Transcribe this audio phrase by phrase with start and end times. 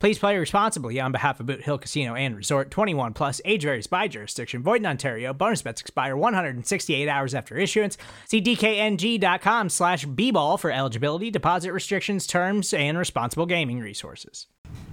[0.00, 3.86] Please play responsibly on behalf of Boot Hill Casino and Resort 21 Plus, age varies
[3.86, 5.34] by jurisdiction, void in Ontario.
[5.34, 7.98] Bonus bets expire 168 hours after issuance.
[8.24, 14.46] See DKNG.com slash B ball for eligibility, deposit restrictions, terms, and responsible gaming resources.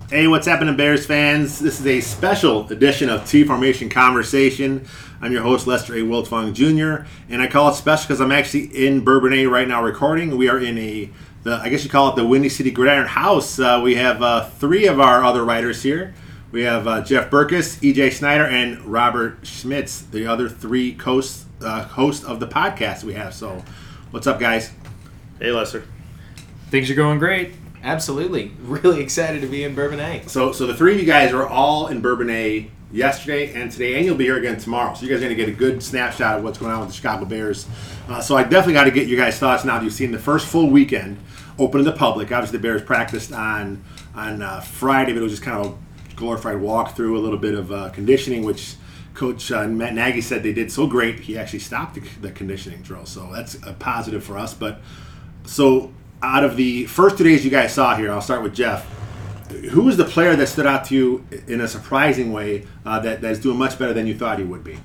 [0.10, 1.60] Hey, what's happening, Bears fans?
[1.60, 4.86] This is a special edition of T Formation Conversation.
[5.22, 6.00] I'm your host, Lester A.
[6.00, 10.36] Wiltfong Jr., and I call it special because I'm actually in Bourbonnais right now recording.
[10.36, 11.10] We are in a
[11.48, 13.58] the I guess you call it the Windy City Gridiron House.
[13.58, 16.14] Uh, we have uh, three of our other writers here.
[16.52, 21.84] We have uh, Jeff Berckes, EJ Snyder, and Robert Schmitz, the other three hosts uh,
[21.86, 23.34] host of the podcast we have.
[23.34, 23.64] So,
[24.12, 24.72] what's up, guys?
[25.40, 25.86] Hey, Lester.
[26.70, 27.54] Things are going great.
[27.82, 30.30] Absolutely, really excited to be in Bourbonnais.
[30.30, 34.06] So, so the three of you guys are all in Bourbonnais yesterday and today, and
[34.06, 34.94] you'll be here again tomorrow.
[34.94, 36.90] So you guys are going to get a good snapshot of what's going on with
[36.90, 37.68] the Chicago Bears.
[38.10, 40.20] Uh, so I definitely got to get your guys' thoughts now that you've seen the
[40.20, 41.18] first full weekend
[41.60, 42.32] open to the public.
[42.32, 43.84] Obviously, the Bears practiced on
[44.16, 47.54] on uh, Friday, but it was just kind of a glorified walkthrough, a little bit
[47.54, 48.76] of uh, conditioning, which
[49.14, 51.20] Coach uh, Matt Nagy said they did so great.
[51.20, 54.54] He actually stopped the, the conditioning drill, so that's a positive for us.
[54.54, 54.80] But
[55.46, 55.92] so
[56.22, 58.86] out of the first two days you guys saw here, I'll start with Jeff.
[59.72, 63.22] Who was the player that stood out to you in a surprising way uh, that
[63.22, 64.78] that's doing much better than you thought he would be?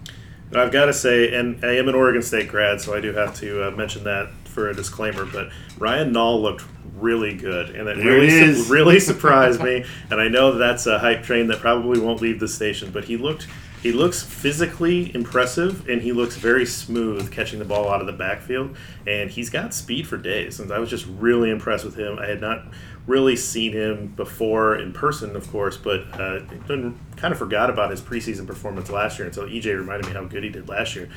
[0.55, 3.35] I've got to say, and I am an Oregon State grad, so I do have
[3.37, 5.25] to uh, mention that for a disclaimer.
[5.25, 6.65] But Ryan Nall looked
[6.97, 9.85] really good, and it There really, su- really surprised me.
[10.11, 13.17] And I know that's a hype train that probably won't leave the station, but he
[13.17, 13.49] looked.
[13.83, 18.13] He looks physically impressive, and he looks very smooth catching the ball out of the
[18.13, 18.77] backfield.
[19.09, 22.17] And he's got speed for days, and I was just really impressed with him.
[22.21, 22.65] I had not
[23.07, 28.01] really seen him before in person, of course, but uh, kind of forgot about his
[28.01, 31.09] preseason performance last year until EJ reminded me how good he did last year.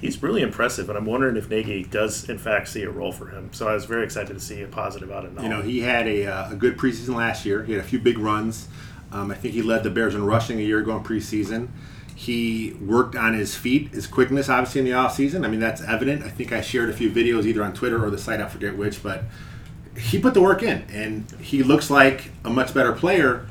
[0.00, 3.28] He's really impressive, and I'm wondering if Nagy does, in fact, see a role for
[3.28, 3.50] him.
[3.52, 5.42] So I was very excited to see a positive out of Nall.
[5.42, 7.64] You know, he had a, uh, a good preseason last year.
[7.64, 8.68] He had a few big runs.
[9.12, 11.68] Um, I think he led the Bears in rushing a year ago in preseason.
[12.14, 15.44] He worked on his feet, his quickness, obviously, in the offseason.
[15.44, 16.22] I mean, that's evident.
[16.22, 18.76] I think I shared a few videos either on Twitter or the site, I forget
[18.76, 19.24] which, but
[19.98, 23.46] he put the work in, and he looks like a much better player.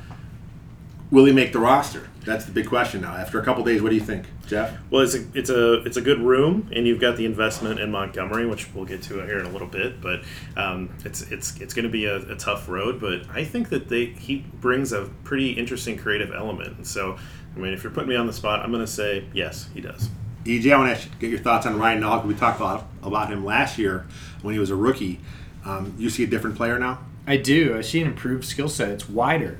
[1.10, 2.08] Will he make the roster?
[2.24, 3.14] That's the big question now.
[3.14, 4.76] After a couple days, what do you think, Jeff?
[4.90, 7.90] Well, it's a it's a it's a good room, and you've got the investment in
[7.90, 10.00] Montgomery, which we'll get to here in a little bit.
[10.00, 10.22] But
[10.56, 13.00] um, it's it's it's going to be a, a tough road.
[13.00, 16.78] But I think that they he brings a pretty interesting creative element.
[16.78, 17.18] And so,
[17.54, 19.80] I mean, if you're putting me on the spot, I'm going to say yes, he
[19.80, 20.08] does.
[20.44, 22.24] EJ, I want to get your thoughts on Ryan Nall.
[22.24, 24.06] We talked about, about him last year
[24.42, 25.20] when he was a rookie.
[25.64, 27.00] Um, you see a different player now?
[27.26, 27.76] I do.
[27.76, 28.90] I see an improved skill set.
[28.90, 29.58] It's wider.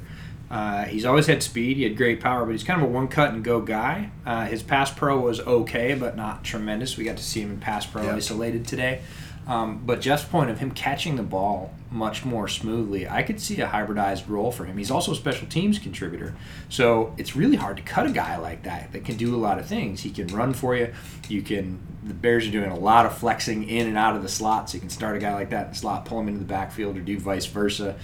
[0.51, 1.79] Uh, he's always had speed.
[1.79, 4.11] He had great power, but he's kind of a one cut and go guy.
[4.27, 6.97] Uh, his pass pro was okay, but not tremendous.
[6.97, 8.15] We got to see him in pass pro Yeah.
[8.17, 9.01] isolated today.
[9.47, 13.61] Um, but Jeff's point of him catching the ball much more smoothly, I could see
[13.61, 14.79] a hybridized role for him.
[14.79, 16.35] He's also a special teams contributor,
[16.71, 19.59] so it's really hard to cut a guy like that that can do a lot
[19.59, 20.01] of things.
[20.01, 20.93] He can run for you.
[21.29, 21.79] You can.
[22.05, 24.75] The Bears are doing a lot of flexing in and out of the slot, so
[24.75, 26.97] you can start a guy like that in the slot, pull him into the backfield,
[26.97, 27.97] or do vice versa.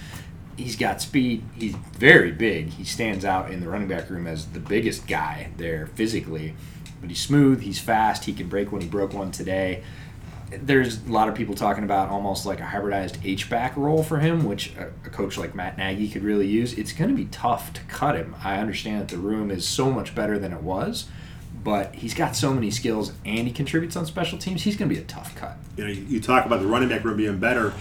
[0.57, 1.43] He's got speed.
[1.55, 2.69] He's very big.
[2.69, 6.53] He stands out in the running back room as the biggest guy there physically.
[6.99, 7.61] But he's smooth.
[7.61, 8.25] He's fast.
[8.25, 9.81] He can break when he broke one today
[10.51, 14.19] there's a lot of people talking about almost like a hybridized H back role for
[14.19, 16.73] him, which a, a coach like Matt Nagy could really use.
[16.73, 18.35] It's going to be tough to cut him.
[18.43, 21.07] I understand that the room is so much better than it was,
[21.63, 24.63] but he's got so many skills and he contributes on special teams.
[24.63, 25.57] He's going to be a tough cut.
[25.77, 27.73] You know, you, you talk about the running back room being better,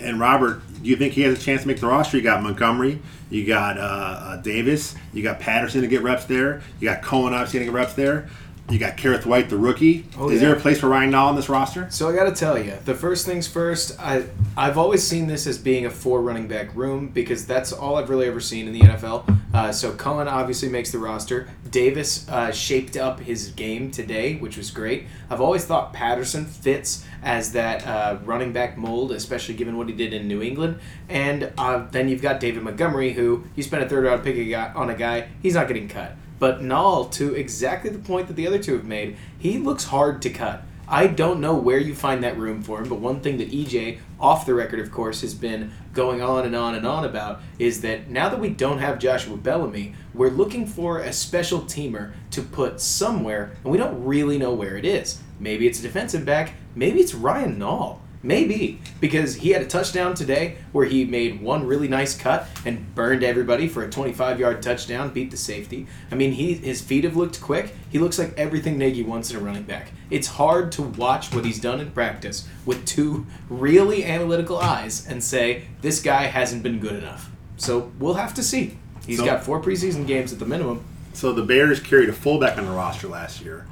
[0.00, 2.18] and Robert, do you think he has a chance to make the roster?
[2.18, 3.00] You got Montgomery,
[3.30, 7.32] you got uh, uh, Davis, you got Patterson to get reps there, you got Cohen
[7.32, 8.28] obviously to get reps there.
[8.70, 10.04] You got Kerrith Whyte, the rookie.
[10.18, 10.48] Oh, Is yeah.
[10.48, 11.86] there a place for Ryan Nall on this roster?
[11.90, 13.98] So I got to tell you, the first things first.
[13.98, 14.24] I
[14.58, 18.10] I've always seen this as being a four running back room because that's all I've
[18.10, 19.38] really ever seen in the NFL.
[19.54, 21.48] Uh, so Cohen obviously makes the roster.
[21.70, 25.06] Davis uh, shaped up his game today, which was great.
[25.30, 29.94] I've always thought Patterson fits as that uh, running back mold, especially given what he
[29.94, 30.78] did in New England.
[31.08, 34.36] And uh, then you've got David Montgomery, who you spent a third round pick
[34.76, 36.14] on a guy, he's not getting cut.
[36.38, 40.22] But Nall, to exactly the point that the other two have made, he looks hard
[40.22, 40.62] to cut.
[40.90, 43.98] I don't know where you find that room for him, but one thing that EJ,
[44.18, 47.82] off the record, of course, has been going on and on and on about is
[47.82, 52.40] that now that we don't have Joshua Bellamy, we're looking for a special teamer to
[52.40, 55.20] put somewhere, and we don't really know where it is.
[55.38, 57.98] Maybe it's a defensive back, maybe it's Ryan Nall.
[58.22, 62.92] Maybe because he had a touchdown today where he made one really nice cut and
[62.94, 65.86] burned everybody for a 25-yard touchdown, beat the safety.
[66.10, 67.74] I mean, he his feet have looked quick.
[67.90, 69.92] He looks like everything Nagy wants in a running back.
[70.10, 75.22] It's hard to watch what he's done in practice with two really analytical eyes and
[75.22, 77.30] say this guy hasn't been good enough.
[77.56, 78.78] So we'll have to see.
[79.06, 80.80] He's So- got four preseason games at the minimum.
[81.12, 83.66] So the Bears carried a fullback on the roster last year,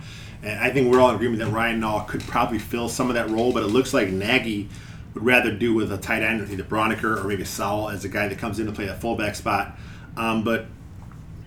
[0.46, 3.14] and I think we're all in agreement that Ryan Nall could probably fill some of
[3.14, 3.52] that role.
[3.52, 4.68] But it looks like Nagy
[5.12, 8.28] would rather do with a tight end, either Braunecker or maybe Sowell as a guy
[8.28, 9.76] that comes in to play that fullback spot.
[10.16, 10.66] Um, but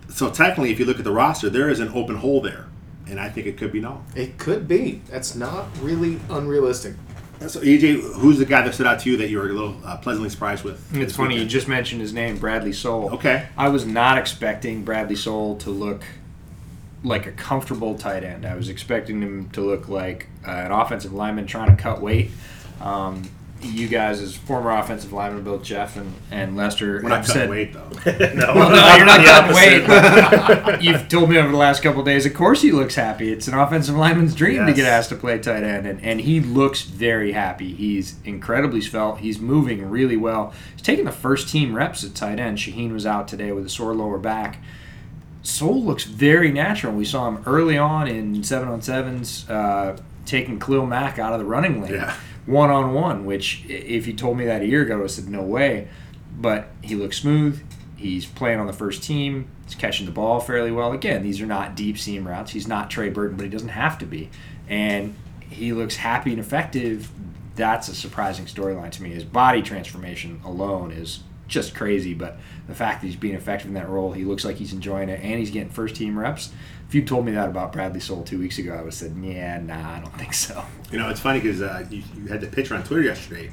[0.10, 2.68] so technically, if you look at the roster, there is an open hole there,
[3.08, 4.02] and I think it could be Nall.
[4.18, 5.02] It could be.
[5.08, 6.96] That's not really unrealistic.
[7.48, 9.78] So EJ, who's the guy that stood out to you that you were a little
[9.86, 10.76] uh, pleasantly surprised with?
[10.94, 13.14] It's this funny you just mentioned his name, Bradley Sowell.
[13.14, 13.48] Okay.
[13.56, 16.04] I was not expecting Bradley Sowell to look
[17.04, 18.46] like a comfortable tight end.
[18.46, 22.32] I was expecting him to look like uh, an offensive lineman trying to cut weight.
[22.82, 23.30] Um,
[23.62, 27.42] you guys, as former offensive linemen, both Jeff and, and Lester, We're not have cutting
[27.42, 27.90] said, weight though.
[28.34, 30.82] no, Well, no, you're not cutting weight.
[30.82, 32.26] you've told me over the last couple of days.
[32.26, 33.32] Of course, he looks happy.
[33.34, 36.40] It's an offensive lineman's dream to get asked to play tight end, and, and he
[36.40, 37.74] looks very happy.
[37.74, 39.20] He's incredibly svelte.
[39.20, 40.54] He's moving really well.
[40.74, 42.60] He's taking the first team reps at tight end.
[42.60, 44.60] Shaheen was out today with a sore lower back.
[45.42, 46.94] Sowell looks very natural.
[46.94, 51.40] We saw him early on in seven on sevens, uh, taking Khalil Mack out of
[51.40, 52.06] the running lane,
[52.46, 53.26] one on one.
[53.26, 55.88] Which, if you told me that a year ago, I said no way.
[56.38, 57.62] But he looks smooth.
[57.96, 59.50] He's playing on the first team.
[59.66, 60.94] He's catching the ball fairly well.
[60.94, 62.52] Again, these are not deep seam routes.
[62.52, 64.30] He's not Trey Burton, but he doesn't have to be.
[64.70, 65.16] And
[65.50, 67.10] he looks happy and effective.
[67.56, 69.10] That's a surprising storyline to me.
[69.10, 72.38] His body transformation alone is just crazy, but
[72.70, 75.20] the fact that he's being effective in that role, he looks like he's enjoying it,
[75.22, 76.52] and he's getting first team reps.
[76.88, 79.16] If you told me that about Bradley Sowell two weeks ago, I would have said,
[79.22, 80.64] yeah, nah, I don't think so.
[80.92, 83.52] You know, it's funny because uh, you, you had the picture on Twitter yesterday,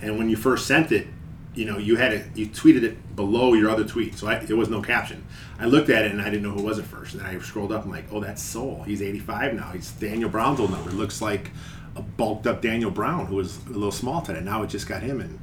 [0.00, 1.06] and when you first sent it,
[1.54, 4.56] you know, you had it, you tweeted it below your other tweet, so I, there
[4.56, 5.24] was no caption.
[5.58, 7.34] I looked at it and I didn't know who it was at first, and then
[7.34, 8.82] I scrolled up and like, oh, that's Sowell.
[8.82, 9.70] He's 85 now.
[9.70, 10.90] He's Daniel Brown's old number.
[10.90, 11.50] Looks like
[11.96, 14.40] a bulked up Daniel Brown who was a little small today.
[14.40, 15.38] Now it just got him, and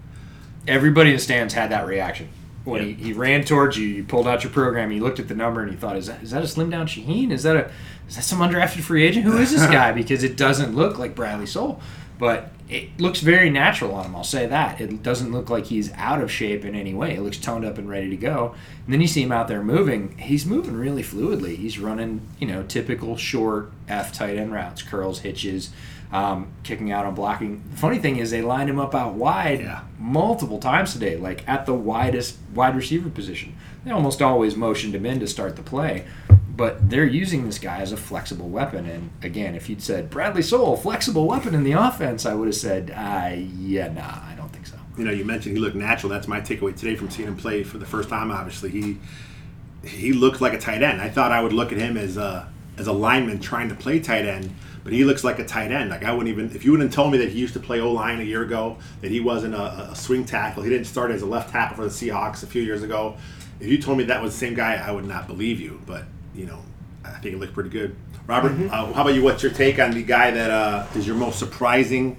[0.67, 2.29] Everybody in the stands had that reaction.
[2.63, 2.87] When Yeah.
[2.95, 5.61] he, he ran towards you, you pulled out your program, you looked at the number,
[5.61, 7.31] and you thought, "Is that is that a slim down Shaheen?
[7.31, 7.71] Is that a
[8.07, 9.25] is that some undrafted free agent?
[9.25, 11.81] Who is this guy?" Because it doesn't look like Bradley Sowell,
[12.17, 14.15] but it looks very natural on him.
[14.15, 17.15] I'll say that it doesn't look like he's out of shape in any way.
[17.15, 18.55] It looks toned up and ready to go.
[18.85, 20.17] And then you see him out there moving.
[20.17, 21.57] He's moving really fluidly.
[21.57, 25.71] He's running, you know, typical short F tight end routes, curls, hitches.
[26.13, 27.63] Um, kicking out on blocking.
[27.71, 29.79] The funny thing is, they lined him up out wide Yeah.
[29.97, 33.55] multiple times today, like at the widest wide receiver position.
[33.83, 36.05] They almost always motioned him in to start the play,
[36.55, 38.85] but they're using this guy as a flexible weapon.
[38.85, 42.55] And again, if you'd said Bradley Sowell, flexible weapon in the offense, I would have
[42.55, 44.01] said, uh, yeah, nah,
[44.31, 44.75] I don't think so.
[44.95, 46.11] you know, you mentioned he looked natural.
[46.11, 48.29] That's my takeaway today from seeing him play for the first time.
[48.29, 48.97] Obviously, he
[49.83, 51.01] he looked like a tight end.
[51.01, 52.47] I thought I would look at him as a
[52.77, 55.89] as a lineman trying to play tight end, but he looks like a tight end.
[55.89, 57.91] Like I wouldn't even if you wouldn't told me that he used to play O
[57.91, 60.63] line a year ago, that he wasn't a, a swing tackle.
[60.63, 63.17] He didn't start as a left tackle for the Seahawks a few years ago.
[63.59, 65.81] If you told me that was the same guy, I would not believe you.
[65.85, 66.03] But
[66.35, 66.59] you know,
[67.05, 67.95] I think it looked pretty good.
[68.25, 69.21] Robert, uh, how about you?
[69.21, 72.15] What's your take on the guy that uh, is your most surprising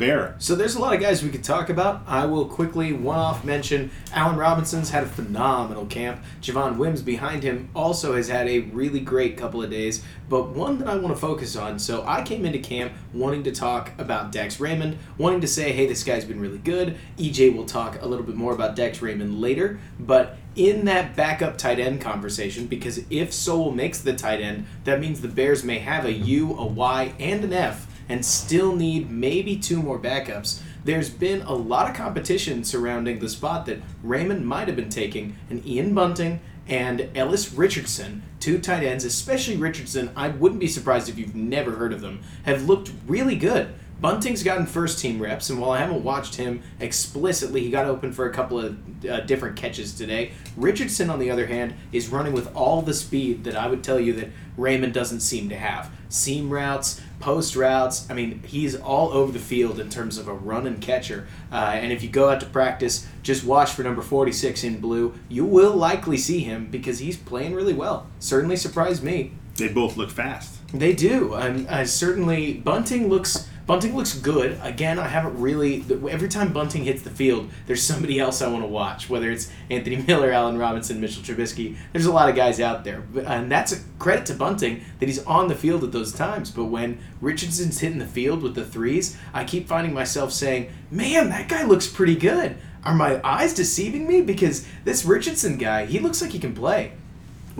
[0.00, 0.34] bear?
[0.38, 2.02] So there's a lot of guys we could talk about.
[2.06, 6.24] I will quickly one-off mention Allen Robinson's had a phenomenal camp.
[6.40, 10.02] Javon Wims behind him also has had a really great couple of days.
[10.28, 11.78] But one that I want to focus on.
[11.78, 15.86] So I came into camp wanting to talk about Dax Raymond, wanting to say, hey,
[15.86, 16.96] this guy's been really good.
[17.18, 19.78] EJ will talk a little bit more about Dax Raymond later.
[19.98, 24.98] But in that backup tight end conversation, because if Sowell makes the tight end, that
[24.98, 29.10] means the Bears may have a U, a Y, and an F and still need
[29.10, 30.60] maybe two more backups.
[30.84, 35.36] There's been a lot of competition surrounding the spot that Raymond might have been taking,
[35.48, 41.08] and Ian Bunting and Ellis Richardson two tight ends, especially Richardson, I wouldn't be surprised
[41.08, 43.72] if you've never heard of them, have looked really good.
[44.00, 48.12] Bunting's gotten first team reps, and while I haven't watched him explicitly, he got open
[48.12, 50.32] for a couple of uh, different catches today.
[50.56, 54.00] Richardson, on the other hand, is running with all the speed that I would tell
[54.00, 55.90] you that Raymond doesn't seem to have.
[56.08, 58.10] Seam routes, post routes.
[58.10, 61.28] I mean, he's all over the field in terms of a run and catcher.
[61.52, 65.14] Uh, and if you go out to practice, just watch for number 46 in blue.
[65.28, 68.06] You will likely see him because he's playing really well.
[68.18, 69.32] Certainly surprised me.
[69.56, 70.56] They both look fast.
[70.72, 71.34] They do.
[71.34, 74.58] And uh, certainly, Bunting looks Bunting looks good.
[74.62, 75.84] Again, I haven't really.
[76.10, 79.08] Every time Bunting hits the field, there's somebody else I want to watch.
[79.08, 81.76] Whether it's Anthony Miller, Allen Robinson, Mitchell Trubisky.
[81.92, 85.24] There's a lot of guys out there, and that's a credit to Bunting that he's
[85.24, 86.50] on the field at those times.
[86.50, 91.28] But when Richardson's hitting the field with the threes, I keep finding myself saying, "Man,
[91.28, 94.22] that guy looks pretty good." Are my eyes deceiving me?
[94.22, 96.92] Because this Richardson guy, he looks like he can play.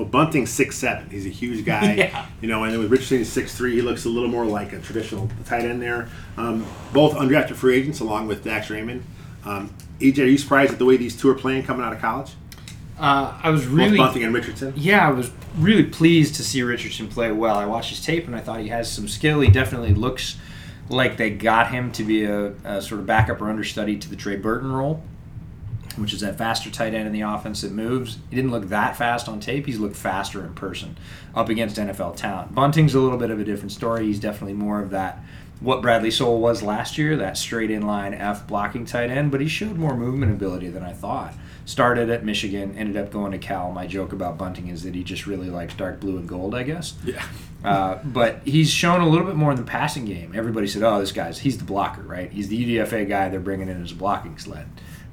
[0.00, 1.10] Well, Bunting's six seven.
[1.10, 1.92] He's a huge guy.
[2.00, 2.26] Yeah.
[2.40, 5.28] You know, and with Richardson six three, he looks a little more like a traditional
[5.44, 6.08] tight end there.
[6.38, 6.64] Um,
[6.94, 9.04] both undrafted free agents, along with Dax Raymond.
[9.44, 12.00] Um, EJ, are you surprised at the way these two are playing coming out of
[12.00, 12.30] college?
[12.98, 14.72] Uh, I was Both really Bunting and Richardson.
[14.74, 17.56] Yeah, I was really pleased to see Richardson play well.
[17.56, 19.40] I watched his tape and I thought he has some skill.
[19.40, 20.38] He definitely looks
[20.88, 24.16] like they got him to be a, a sort of backup or understudy to the
[24.16, 25.02] Trey Burton role,
[25.96, 28.18] which is that faster tight end in the offense that moves.
[28.30, 29.66] He didn't look that fast on tape.
[29.66, 30.96] He's looked faster in person
[31.34, 32.54] up against NFL talent.
[32.54, 34.06] Bunting's a little bit of a different story.
[34.06, 35.22] He's definitely more of that
[35.60, 39.40] what Bradley Sowell was last year, that straight in line F blocking tight end, but
[39.40, 41.34] he showed more movement ability than I thought.
[41.66, 43.70] Started at Michigan, ended up going to Cal.
[43.70, 46.64] My joke about Bunting is that he just really likes dark blue and gold, I
[46.64, 46.94] guess.
[47.04, 47.22] Yeah.
[47.62, 50.32] Uh, but he's shown a little bit more in the passing game.
[50.34, 52.32] Everybody said, "Oh, this guy's he's the blocker, right?
[52.32, 54.66] He's the UDFA guy they're bringing in as a blocking sled."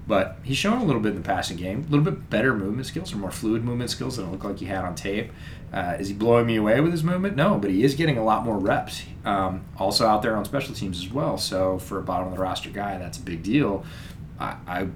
[0.08, 2.88] But he's shown a little bit in the passing game, a little bit better movement
[2.88, 5.32] skills or more fluid movement skills than it looked like he had on tape.
[5.74, 7.36] Uh, is he blowing me away with his movement?
[7.36, 9.04] No, but he is getting a lot more reps.
[9.26, 11.38] Um, also out there on special teams as well.
[11.38, 13.86] So for a bottom of the roster guy, that's a big deal.
[14.40, 14.88] I, I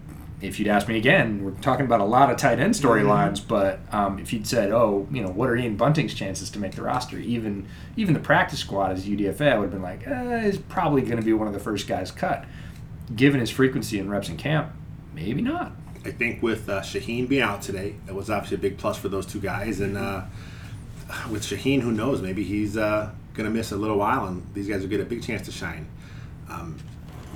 [0.42, 3.80] if you'd asked me again, we're talking about a lot of tight end storylines, but
[3.92, 6.82] um, if you'd said, "Oh, you know, what are Ian Bunting's chances to make the
[6.82, 10.58] roster?" Even even the practice squad as UDFA, I would have been like, eh, "He's
[10.58, 12.46] probably going to be one of the first guys cut."
[13.16, 14.72] Given his frequency and reps in camp,
[15.14, 15.72] maybe not.
[16.04, 19.08] I think with uh, Shaheen being out today, that was obviously a big plus for
[19.08, 19.80] those two guys.
[19.80, 20.24] And uh,
[21.30, 22.22] with Shaheen, who knows?
[22.22, 25.06] Maybe he's uh, going to miss a little while, and these guys will get a
[25.06, 25.88] big chance to shine.
[26.50, 26.78] Um,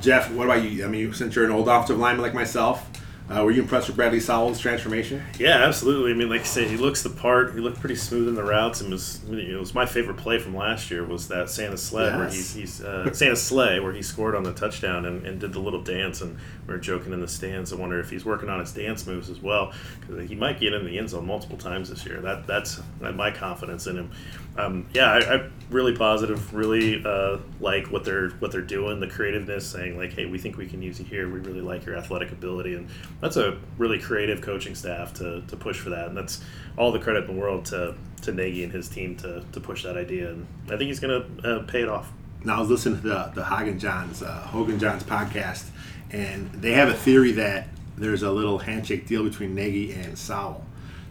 [0.02, 0.84] Jeff, what about you?
[0.84, 2.90] I mean, since you're an old offensive lineman like myself,
[3.28, 5.24] uh, were you impressed with Bradley Sowell's transformation?
[5.40, 6.12] Yeah, absolutely.
[6.12, 7.54] I mean, like I said, he looks the part.
[7.56, 10.18] He looked pretty smooth in the routes, and was you know, it was my favorite
[10.18, 13.94] play from last year was that Santa sled where he's, he's uh, Santa sleigh where
[13.94, 17.14] he scored on the touchdown and, and did the little dance, and we were joking
[17.14, 17.74] in the stands.
[17.74, 20.74] I wonder if he's working on his dance moves as well because he might get
[20.74, 22.22] in the end zone multiple times this year.
[22.22, 24.12] That that's my confidence in him.
[24.58, 26.54] Um, yeah, I, I'm really positive.
[26.54, 29.00] Really uh, like what they're what they're doing.
[29.00, 31.30] The creativeness, saying like, "Hey, we think we can use you here.
[31.30, 32.88] We really like your athletic ability," and
[33.20, 36.08] that's a really creative coaching staff to, to push for that.
[36.08, 36.42] And that's
[36.78, 39.84] all the credit in the world to to Nagy and his team to, to push
[39.84, 40.32] that idea.
[40.32, 42.12] And I think he's going to uh, pay it off.
[42.44, 45.66] Now I was listening to the the Hogan Johns uh, Hogan Johns podcast,
[46.12, 50.64] and they have a theory that there's a little handshake deal between Nagy and Sowell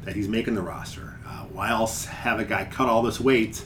[0.04, 1.13] that he's making the roster.
[1.26, 3.64] Uh, why else have a guy cut all this weight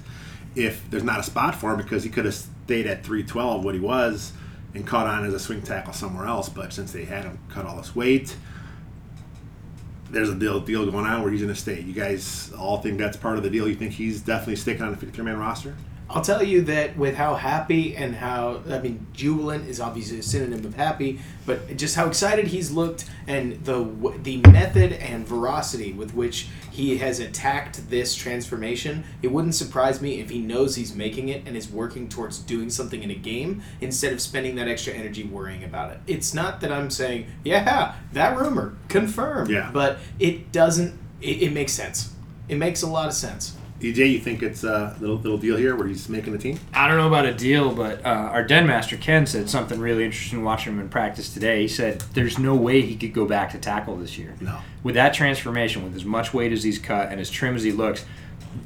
[0.55, 1.77] if there's not a spot for him?
[1.77, 4.33] Because he could have stayed at 312, what he was,
[4.75, 6.49] and caught on as a swing tackle somewhere else.
[6.49, 8.37] But since they had him cut all this weight,
[10.11, 11.81] there's a deal deal going on where he's going to stay.
[11.81, 13.69] You guys all think that's part of the deal?
[13.69, 15.75] You think he's definitely sticking on the 53 man roster?
[16.11, 20.23] I'll tell you that with how happy and how I mean jubilant is obviously a
[20.23, 23.85] synonym of happy, but just how excited he's looked and the
[24.23, 30.21] the method and veracity with which he has attacked this transformation, it wouldn't surprise me
[30.21, 33.61] if he knows he's making it and is working towards doing something in a game
[33.83, 35.99] instead of spending that extra energy worrying about it.
[36.07, 39.71] It's not that I'm saying, yeah, that rumor confirmed, Yeah.
[39.75, 40.99] but it doesn't.
[41.21, 42.15] It, it makes sense.
[42.49, 43.57] It makes a lot of sense.
[43.81, 46.59] EJ, you think it's a little little deal here where he's making the team?
[46.75, 50.05] I don't know about a deal, but uh, our den master Ken said something really
[50.05, 51.63] interesting watching him in practice today.
[51.63, 54.35] He said there's no way he could go back to tackle this year.
[54.41, 54.59] No.
[54.83, 57.71] With that transformation, with as much weight as he's cut and as trim as he
[57.71, 58.05] looks,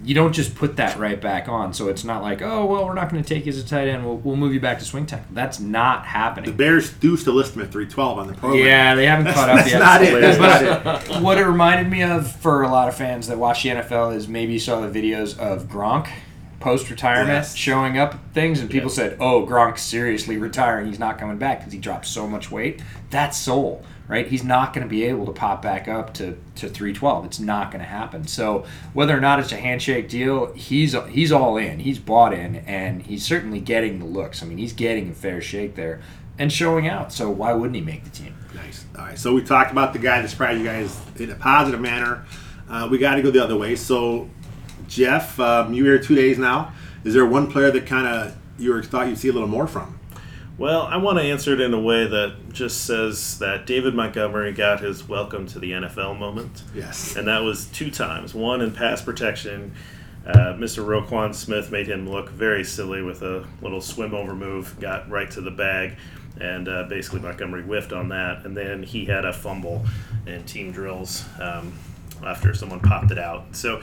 [0.05, 1.73] you don't just put that right back on.
[1.75, 3.89] So it's not like, oh well, we're not going to take you as a tight
[3.89, 4.05] end.
[4.05, 5.27] We'll, we'll move you back to swing tackle.
[5.33, 6.51] That's not happening.
[6.51, 6.57] The.
[6.57, 8.65] Bears do still list him at 312 on the program.
[8.65, 9.79] Yeah, they haven't caught up That's yet.
[9.79, 10.21] not it.
[10.21, 10.39] That's
[11.09, 11.23] not it.
[11.23, 14.29] what it reminded me of for a lot of fans that watch the NFL is
[14.29, 16.09] maybe you saw the videos of Gronk
[16.61, 17.57] post retirement, Yes.
[17.57, 18.95] showing up things, and people Yes.
[18.95, 20.87] said, "Oh, Gronk's seriously retiring.
[20.87, 23.83] He's not coming back because he dropped so much weight." That's Sowell,
[24.13, 24.29] right?
[24.29, 27.25] He's not going to be able to pop back up to to 312.
[27.25, 28.27] It's not going to happen.
[28.27, 31.79] So whether or not it's a handshake deal, he's he's all in.
[31.79, 34.43] He's bought in, and he's certainly getting the looks.
[34.43, 36.03] I mean, he's getting a fair shake there
[36.39, 37.11] and showing out.
[37.11, 38.37] So why wouldn't he make the team?
[38.55, 38.85] Nice.
[38.99, 39.19] All right.
[39.19, 42.27] So we talked about the guy that surprised you guys in a positive manner.
[42.69, 43.77] Uh, we got to go the other way.
[43.77, 44.29] So,
[44.89, 46.75] Jeff, um, you here two days now.
[47.03, 49.99] Is there one player that kind of you thought you'd see a little more from?
[50.63, 54.53] Well, I want to answer it in a way that just says that David Montgomery
[54.53, 56.63] got his welcome to the NFL moment.
[56.73, 57.17] Yes.
[57.17, 58.33] And that was two times.
[58.33, 59.75] One in pass protection.
[60.25, 60.87] Uh, Mr.
[60.87, 65.29] Roquan Smith made him look very silly with a little swim over move, got right
[65.33, 65.97] to the bag,
[66.41, 68.45] and uh, basically Montgomery whiffed on that.
[68.45, 69.85] And then he had a fumble
[70.29, 71.77] in team drills um,
[72.25, 73.57] after someone popped it out.
[73.57, 73.83] So,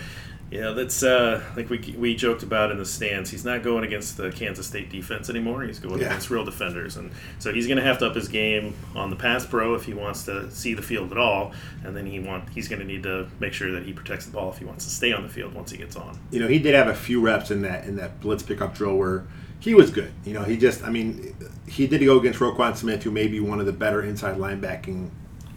[0.51, 3.29] yeah, that's uh, like we, we joked about in the stands.
[3.29, 5.63] He's not going against the Kansas State defense anymore.
[5.63, 6.07] He's going Yeah.
[6.07, 9.15] against real defenders, and so he's going to have to up his game on the
[9.15, 11.51] pass pro if he wants to see the field at all.
[11.83, 14.31] And then he want he's going to need to make sure that he protects the
[14.31, 16.17] ball if he wants to stay on the field once he gets on.
[16.31, 18.97] You know, he did have a few reps in that in that blitz pickup drill
[18.97, 19.25] where
[19.59, 20.11] he was good.
[20.25, 21.35] You know, he just, I mean,
[21.67, 25.09] he did go against Roquan Smith, who may be one of the better inside linebacking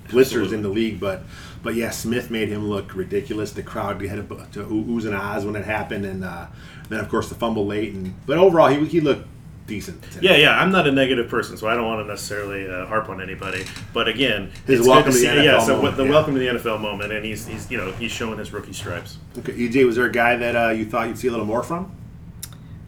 [0.09, 0.57] blitzers Absolutely.
[0.57, 0.99] in the league.
[1.01, 1.23] But,
[1.63, 3.53] but yeah, Smith made him look ridiculous.
[3.53, 6.47] The crowd had a, to oohs and ahs when it happened, and uh,
[6.89, 7.93] then of course the fumble late.
[7.95, 9.29] And but overall, he he looked
[9.67, 10.03] decent.
[10.11, 10.31] today.
[10.31, 10.61] Yeah, yeah.
[10.61, 13.65] I'm not a negative person, so I don't want to necessarily uh, harp on anybody.
[13.93, 15.59] But again, His it's welcome good to to the see, NFL yeah.
[15.61, 16.11] So moment, the yeah.
[16.11, 19.19] welcome to the NFL moment, and he's he's you know he's showing his rookie stripes.
[19.39, 21.63] Okay, EJ, was there a guy that uh, you thought you'd see a little more
[21.63, 21.95] from?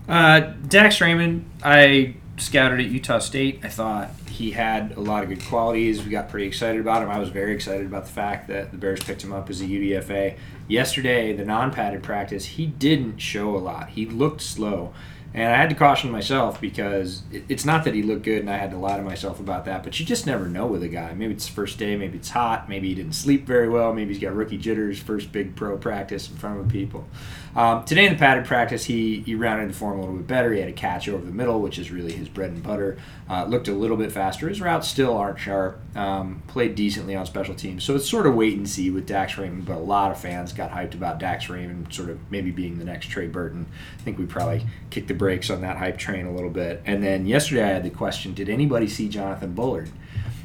[0.09, 3.61] Uh, Dax Raymond, I scouted at Utah State.
[3.62, 6.05] I thought he had a lot of good qualities.
[6.05, 7.11] We got pretty excited about him.
[7.11, 9.64] I was very excited about the fact that the Bears picked him up as a
[9.64, 10.37] UDFA.
[10.67, 13.91] Yesterday, the non padded practice, he didn't show a lot.
[13.91, 14.93] He looked slow.
[15.37, 18.49] And I had to caution myself because it- it's not that he looked good and
[18.49, 20.88] I had to lie to myself about that, but you just never know with a
[20.88, 21.12] guy.
[21.12, 24.23] Maybe it's first day, maybe it's hot, maybe he didn't sleep very well, maybe he's
[24.23, 27.09] got rookie jitters, first big pro practice in front of people.
[27.57, 30.53] Um, today in the padded practice, he, he rounded the form a little bit better.
[30.53, 32.97] He had a catch over the middle, which is really his bread and butter.
[33.31, 34.49] Uh, looked a little bit faster.
[34.49, 35.81] His routes still aren't sharp.
[35.97, 37.85] Um, played decently on special teams.
[37.85, 40.53] So it's sort of wait and see with Dax Raymond, but a lot of fans
[40.53, 43.67] got hyped about Dax Raymond sort of maybe being the next Trey Burton.
[44.00, 46.83] I think we probably kicked the brakes on that hype train a little bit.
[46.85, 49.88] And then yesterday I had the question did anybody see Jonathan Bullard?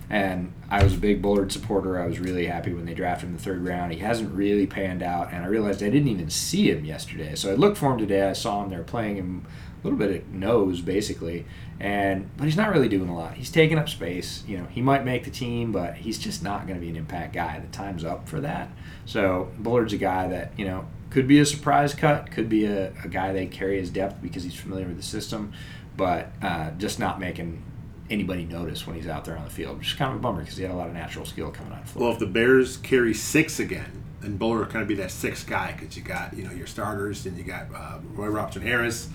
[0.09, 2.01] And I was a big Bullard supporter.
[2.01, 3.91] I was really happy when they drafted him the third round.
[3.91, 7.35] He hasn't really panned out, and I realized I didn't even see him yesterday.
[7.35, 8.23] So I looked for him today.
[8.23, 9.45] I saw him there playing him
[9.79, 11.45] a little bit at nose, basically,
[11.79, 13.33] and but he's not really doing a lot.
[13.33, 14.43] He's taking up space.
[14.47, 16.95] You know, he might make the team, but he's just not going to be an
[16.95, 17.59] impact guy.
[17.59, 18.69] The time's up for that.
[19.05, 22.91] So Bullard's a guy that you know could be a surprise cut, could be a,
[23.03, 25.53] a guy they carry his depth because he's familiar with the system,
[25.97, 27.63] but uh, just not making
[28.09, 30.41] anybody notice when he's out there on the field, which is kind of a bummer
[30.41, 32.77] because he had a lot of natural skill coming out of Well, if the Bears
[32.77, 36.43] carry six again, then Bullard kind of be that sixth guy because you got you
[36.43, 39.09] know your starters and you got uh, Roy Robertson Harris,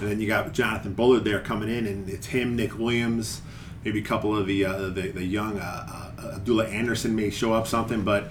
[0.00, 3.40] and then you got Jonathan Bullard there coming in, and it's him, Nick Williams,
[3.84, 7.52] maybe a couple of the uh, the, the young uh, uh, Abdullah Anderson may show
[7.52, 8.30] up something, but.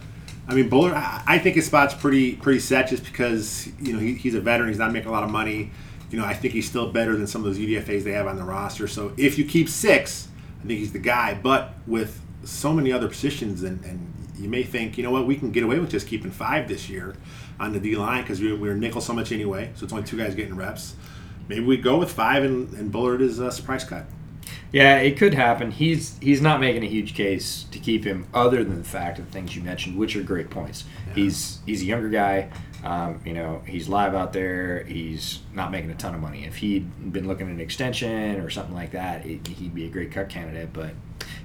[0.50, 0.96] I mean, Bullard.
[0.96, 4.70] I think his spot's pretty pretty set just because you know he, he's a veteran.
[4.70, 5.70] He's not making a lot of money.
[6.10, 8.36] You know, I think he's still better than some of those UDFA's they have on
[8.36, 8.88] the roster.
[8.88, 10.28] So if you keep six,
[10.64, 11.36] I think he's the guy.
[11.36, 15.36] But with so many other positions, and, and you may think, you know what, we
[15.36, 17.16] can get away with just keeping five this year
[17.60, 19.70] on the D line because we, we're nickel so much anyway.
[19.76, 20.96] So it's only two guys getting reps.
[21.48, 24.06] Maybe we go with five, and, and Bullard is a surprise cut.
[24.72, 25.72] Yeah, it could happen.
[25.72, 29.26] He's he's not making a huge case to keep him, other than the fact of
[29.26, 30.84] the things you mentioned, which are great points.
[31.16, 32.50] He's he's a younger guy.
[32.84, 34.84] Um, you know, he's live out there.
[34.84, 36.46] He's not making a ton of money.
[36.46, 39.90] If he'd been looking at an extension or something like that, it, he'd be a
[39.90, 40.72] great cut candidate.
[40.72, 40.92] But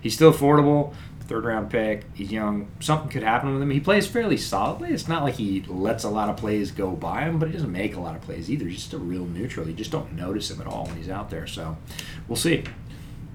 [0.00, 0.94] he's still affordable.
[1.22, 2.04] Third round pick.
[2.12, 2.68] He's young.
[2.80, 3.70] Something could happen with him.
[3.70, 4.90] He plays fairly solidly.
[4.90, 7.72] It's not like he lets a lot of plays go by him, but he doesn't
[7.72, 8.66] make a lot of plays either.
[8.66, 9.66] He's just a real neutral.
[9.66, 11.46] You just don't notice him at all when he's out there.
[11.46, 11.78] So
[12.28, 12.64] we'll see.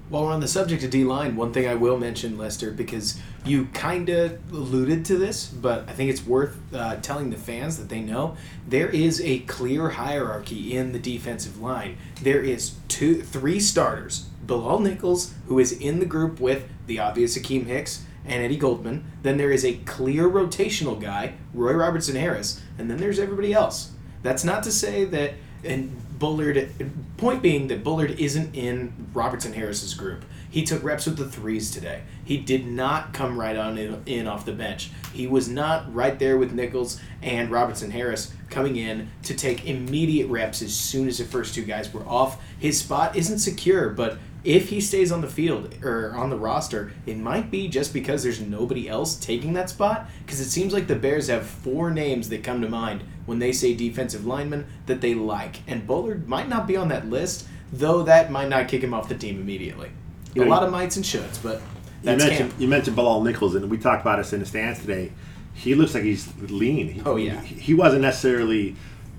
[0.09, 3.19] While we're on the subject of D line, one thing I will mention, Lester, because
[3.45, 7.77] you kind of alluded to this, but I think it's worth uh, telling the fans
[7.77, 8.35] that they know
[8.67, 11.97] there is a clear hierarchy in the defensive line.
[12.23, 17.37] There is two, three starters: Bilal Nichols, who is in the group with the obvious
[17.37, 19.05] Akiem Hicks and Eddie Goldman.
[19.21, 23.91] Then there is a clear rotational guy, Roy Robertson Harris, and then there's everybody else.
[24.23, 26.71] That's not to say that and Bullard.
[27.17, 30.25] Point being that Bullard isn't in Robertson Harris's group.
[30.49, 32.01] He took reps with the threes today.
[32.25, 34.91] He did not come right on in, in off the bench.
[35.13, 40.27] He was not right there with Nichols and Robertson Harris coming in to take immediate
[40.27, 42.41] reps as soon as the first two guys were off.
[42.60, 46.93] His spot isn't secure, but if he stays on the field or on the roster,
[47.05, 50.10] it might be just because there's nobody else taking that spot.
[50.25, 53.51] Because it seems like the Bears have four names that come to mind when they
[53.53, 58.01] say defensive lineman that they like, and Bullard might not be on that list, though
[58.03, 59.91] that might not kick him off the team immediately.
[60.35, 61.61] A lot of mights and shoulds, but
[62.03, 62.53] You mentioned camp.
[62.57, 65.11] you mentioned Bilal Nichols, and we talked about this in the stands today.
[65.53, 66.87] He looks like he's lean.
[66.93, 67.41] He- Oh, yeah.
[67.41, 68.75] he, he wasn't necessarily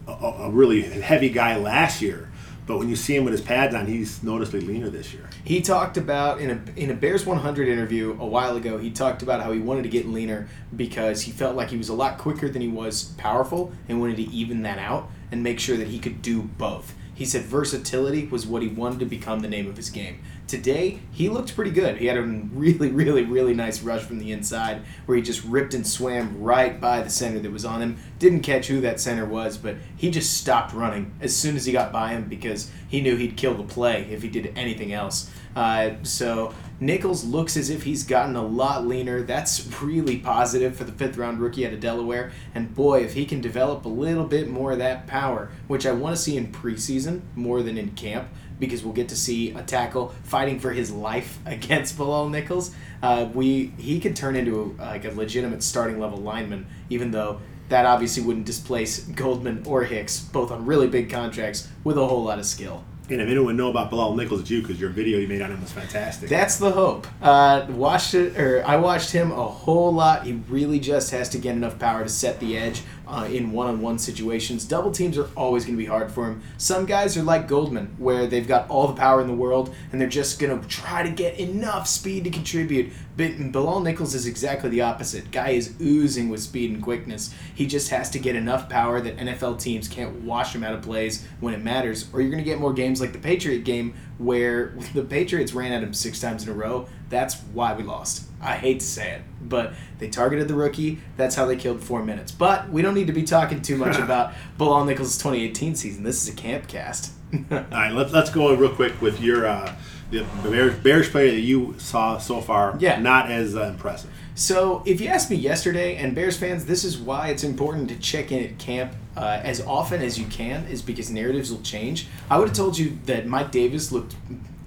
[0.09, 2.30] a, a really heavy guy last year,
[2.71, 5.29] but when you see him with his pads on, he's noticeably leaner this year.
[5.43, 8.79] He talked about in a in a Bears 100 interview a while ago.
[8.79, 11.89] He talked about how he wanted to get leaner because he felt like he was
[11.89, 15.59] a lot quicker than he was powerful, and wanted to even that out and make
[15.59, 16.95] sure that he could do both.
[17.21, 20.23] He said versatility was what he wanted to become the name of his game.
[20.49, 21.99] Today, he looked pretty good.
[21.99, 25.75] He had a really, really, really nice rush from the inside where he just ripped
[25.75, 27.99] and swam right by the center that was on him.
[28.19, 31.73] Didn't catch who that center was, but he just stopped running as soon as he
[31.73, 35.31] got by him because he knew he'd kill the play if he did anything else.
[35.55, 39.23] Uh, so Nichols looks as if he's gotten a lot leaner.
[39.23, 42.33] That's really positive for the fifth round rookie out of Delaware.
[42.55, 45.93] And boy, if he can develop a little bit more of that power, which I
[45.93, 49.63] want to see in preseason more than in camp, because we'll get to see a
[49.63, 52.75] tackle fighting for his life against Bilal Nichols.
[53.03, 57.41] Uh, we he could turn into a, like a legitimate starting level lineman, even though
[57.69, 62.25] that obviously wouldn't displace Goldman or Hicks, both on really big contracts with a whole
[62.25, 62.85] lot of skill.
[63.11, 65.51] And if anyone know about Bilal Nichols, it's you because your video you made on
[65.51, 66.29] him was fantastic.
[66.29, 67.09] That's the hope.
[67.21, 70.25] Uh, watched it, or I watched him a whole lot.
[70.25, 73.99] He really just has to get enough power to set the edge uh, in one-on-one
[73.99, 74.65] situations.
[74.65, 76.43] Double teams are always going to be hard for him.
[76.59, 80.01] Some guys are like Goldman, where they've got all the power in the world and
[80.01, 82.93] they're just going to try to get enough speed to contribute.
[83.17, 85.31] But Bilal Nichols is exactly the opposite.
[85.31, 87.35] Guy is oozing with speed and quickness.
[87.55, 90.83] He just has to get enough power that NFL teams can't wash him out of
[90.83, 93.95] plays when it matters, or you're going to get more games like the Patriot game
[94.19, 96.87] where the Patriots ran at him six times in a row.
[97.09, 98.30] That's why we lost.
[98.41, 100.99] I hate to say it, but they targeted the rookie.
[101.17, 102.33] That's how they killed four minutes.
[102.33, 106.05] But we don't need to be talking too much about Bilal Nichols' 2018 season.
[106.05, 107.13] This is a camp cast.
[107.51, 109.75] All right, let's let's go real quick with your uh,
[110.11, 112.77] the Bears, Bears player that you saw so far.
[112.81, 112.99] Yeah.
[112.99, 114.11] not as uh, impressive.
[114.35, 117.99] So, if you asked me yesterday, and Bears fans, this is why it's important to
[117.99, 122.09] check in at camp uh, as often as you can, is because narratives will change.
[122.31, 124.17] I would have told you that Mike Davis looked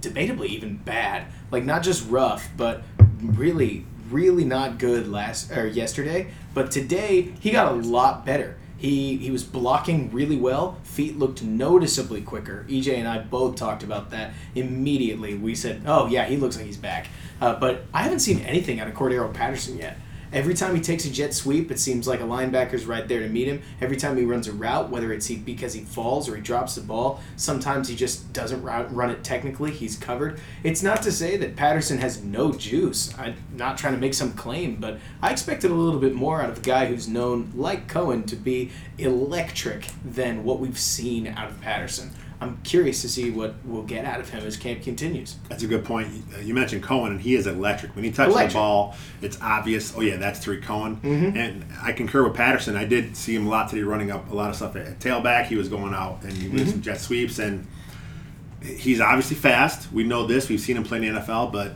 [0.02, 2.84] debatably even bad, like not just rough, but
[3.24, 6.28] really, really not good last or yesterday.
[6.54, 8.58] But today, he got a lot better.
[8.78, 10.78] He he was blocking really well.
[10.84, 12.66] Feet looked noticeably quicker.
[12.68, 15.36] EJ and I both talked about that immediately.
[15.36, 17.08] We said, "Oh yeah, he looks like he's back."
[17.40, 19.98] Uh, but I haven't seen anything out of Cordarrelle Patterson yet.
[20.34, 23.30] Every time he takes a jet sweep, it seems like a linebacker's right there to
[23.30, 23.62] meet him.
[23.80, 26.74] Every time he runs a route, whether it's he, because he falls or he drops
[26.74, 29.70] the ball, sometimes he just doesn't run, run it technically.
[29.70, 30.40] He's covered.
[30.64, 33.14] It's not to say that Patterson has no juice.
[33.16, 36.50] I'm not trying to make some claim, but I expected a little bit more out
[36.50, 41.52] of a guy who's known, like Cohen, to be electric than what we've seen out
[41.52, 42.10] of Patterson.
[42.44, 45.36] I'm curious to see what we'll get out of him as camp continues.
[45.50, 46.10] That's a good point.
[46.36, 47.96] Uh, You mentioned Cohen, and he is electric.
[47.96, 48.52] When he touches Electric.
[48.54, 49.94] the ball, it's obvious.
[49.98, 50.98] Oh yeah, that's Tarik Cohen.
[50.98, 51.38] Mm-hmm.
[51.38, 52.76] And I concur with Patterson.
[52.76, 55.46] I did see him a lot today, running up a lot of stuff at tailback.
[55.48, 56.70] He was going out and he Mm-hmm.
[56.70, 57.66] some jet sweeps, and
[58.64, 59.92] he's obviously fast.
[59.92, 60.50] We know this.
[60.50, 61.74] We've seen him play in the NFL, but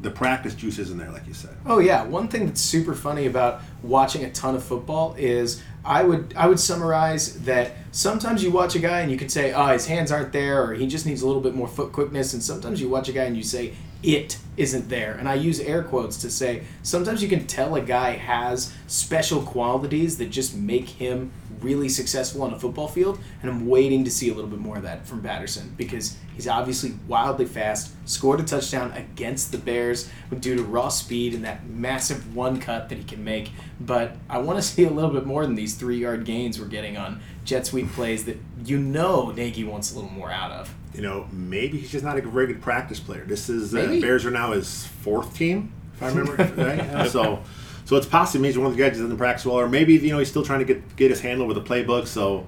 [0.00, 1.56] the practice juice isn't there, like you said.
[1.66, 6.04] Oh yeah, one thing that's super funny about watching a ton of football is I
[6.04, 9.66] would I would summarize that sometimes you watch a guy and you could say, oh,
[9.66, 12.42] his hands aren't there, or he just needs a little bit more foot quickness, and
[12.42, 15.82] sometimes you watch a guy and you say it isn't there, and I use air
[15.82, 20.88] quotes to say sometimes you can tell a guy has special qualities that just make
[20.88, 24.58] him really successful on a football field, and I'm waiting to see a little bit
[24.58, 29.58] more of that from Patterson because he's obviously wildly fast, scored a touchdown against the
[29.58, 33.50] Bears due to raw speed and that massive one cut that he can make.
[33.80, 36.66] But I want to see a little bit more than these three yard gains we're
[36.66, 40.74] getting on jet sweep plays that you know Nagy wants a little more out of.
[40.94, 43.24] You know, maybe he's just not a very good practice player.
[43.24, 47.10] This is uh, Bears are now his fourth team, if I remember right.
[47.10, 47.42] So,
[47.88, 50.10] so it's possible he's one of the guys that doesn't practice well, or maybe you
[50.10, 52.06] know he's still trying to get get his handle with the playbook.
[52.06, 52.44] So,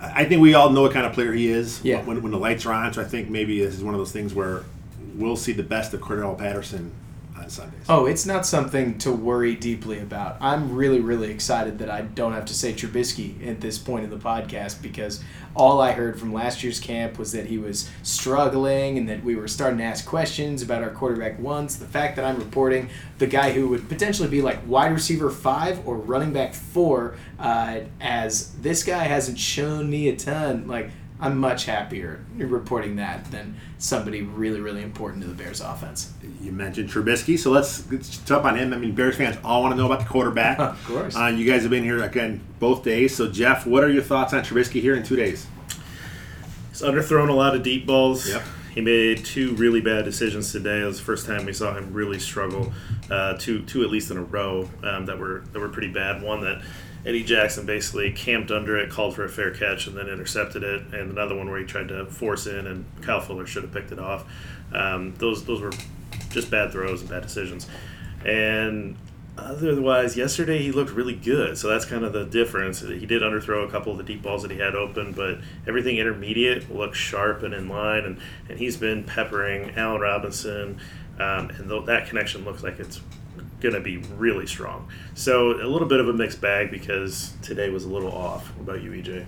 [0.00, 1.82] I I think we all know what kind of player he is.
[1.82, 2.04] Yeah.
[2.04, 4.12] When, when the lights are on, so I think maybe this is one of those
[4.12, 4.62] things where
[5.16, 6.92] we'll see the best of Cordarrelle Patterson
[7.44, 7.84] on Sundays.
[7.88, 10.36] Oh, it's not something to worry deeply about.
[10.40, 14.10] I'm really, really excited that I don't have to say Trubisky at this point in
[14.10, 15.22] the podcast because
[15.54, 19.36] all I heard from last year's camp was that he was struggling and that we
[19.36, 21.76] were starting to ask questions about our quarterback once.
[21.76, 25.86] The fact that I'm reporting the guy who would potentially be like wide receiver five
[25.86, 30.90] or running back four, uh, as this guy hasn't shown me a ton, like.
[31.24, 36.12] I'm much happier reporting that than somebody really, really important to the Bears offense.
[36.42, 38.74] You mentioned Trubisky, so let's, let's jump on him.
[38.74, 40.58] I mean, Bears fans all want to know about the quarterback.
[40.74, 41.16] Of course.
[41.16, 43.14] Uh, you guys have been here again both days.
[43.16, 45.46] So, Jeff, what are your thoughts on Trubisky here in two days?
[46.70, 48.28] He's underthrown a lot of deep balls.
[48.28, 48.42] Yep.
[48.74, 50.80] He made two really bad decisions today.
[50.82, 52.72] It was the first time we saw him really struggle.
[53.10, 56.22] Uh, two, two at least in a row um, that were that were pretty bad.
[56.22, 56.62] One that
[57.06, 60.82] Eddie Jackson basically camped under it, called for a fair catch, and then intercepted it.
[60.94, 63.92] And another one where he tried to force in, and Kyle Fuller should have picked
[63.92, 64.24] it off.
[64.72, 65.72] Um, those those were
[66.30, 67.68] just bad throws and bad decisions.
[68.24, 68.96] And
[69.36, 71.58] otherwise, yesterday he looked really good.
[71.58, 72.80] So that's kind of the difference.
[72.80, 75.98] He did underthrow a couple of the deep balls that he had open, but everything
[75.98, 78.04] intermediate looked sharp and in line.
[78.04, 80.80] And, and he's been peppering Allen Robinson,
[81.18, 83.00] um, and th- that connection looks like it's
[83.64, 84.86] going to be really strong.
[85.14, 88.54] So a little bit of a mixed bag because today was a little off.
[88.56, 89.24] What about you, EJ?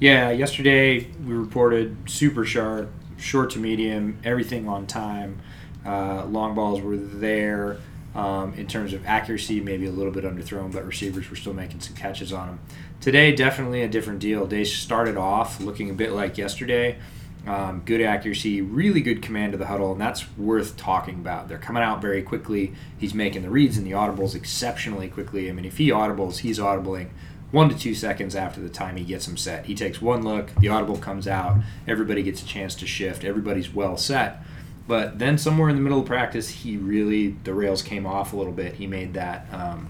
[0.00, 5.42] Yeah, yesterday we reported super sharp, short to medium, everything on time.
[5.84, 7.78] Uh, long balls were there.
[8.14, 11.80] Um, in terms of accuracy, maybe a little bit underthrown, but receivers were still making
[11.80, 12.60] some catches on them.
[13.02, 14.46] Today, definitely a different deal.
[14.46, 16.98] They started off looking a bit like yesterday.
[17.46, 21.48] Um, good accuracy, really good command of the huddle, and that's worth talking about.
[21.48, 22.74] They're coming out very quickly.
[22.98, 25.48] He's making the reads and the audibles exceptionally quickly.
[25.48, 27.10] I mean, if he audibles, he's audibling
[27.50, 29.66] one to two seconds after the time he gets him set.
[29.66, 33.72] He takes one look, the audible comes out, everybody gets a chance to shift, everybody's
[33.72, 34.42] well set.
[34.88, 38.36] But then somewhere in the middle of practice, he really the rails came off a
[38.36, 38.74] little bit.
[38.74, 39.88] He made that um,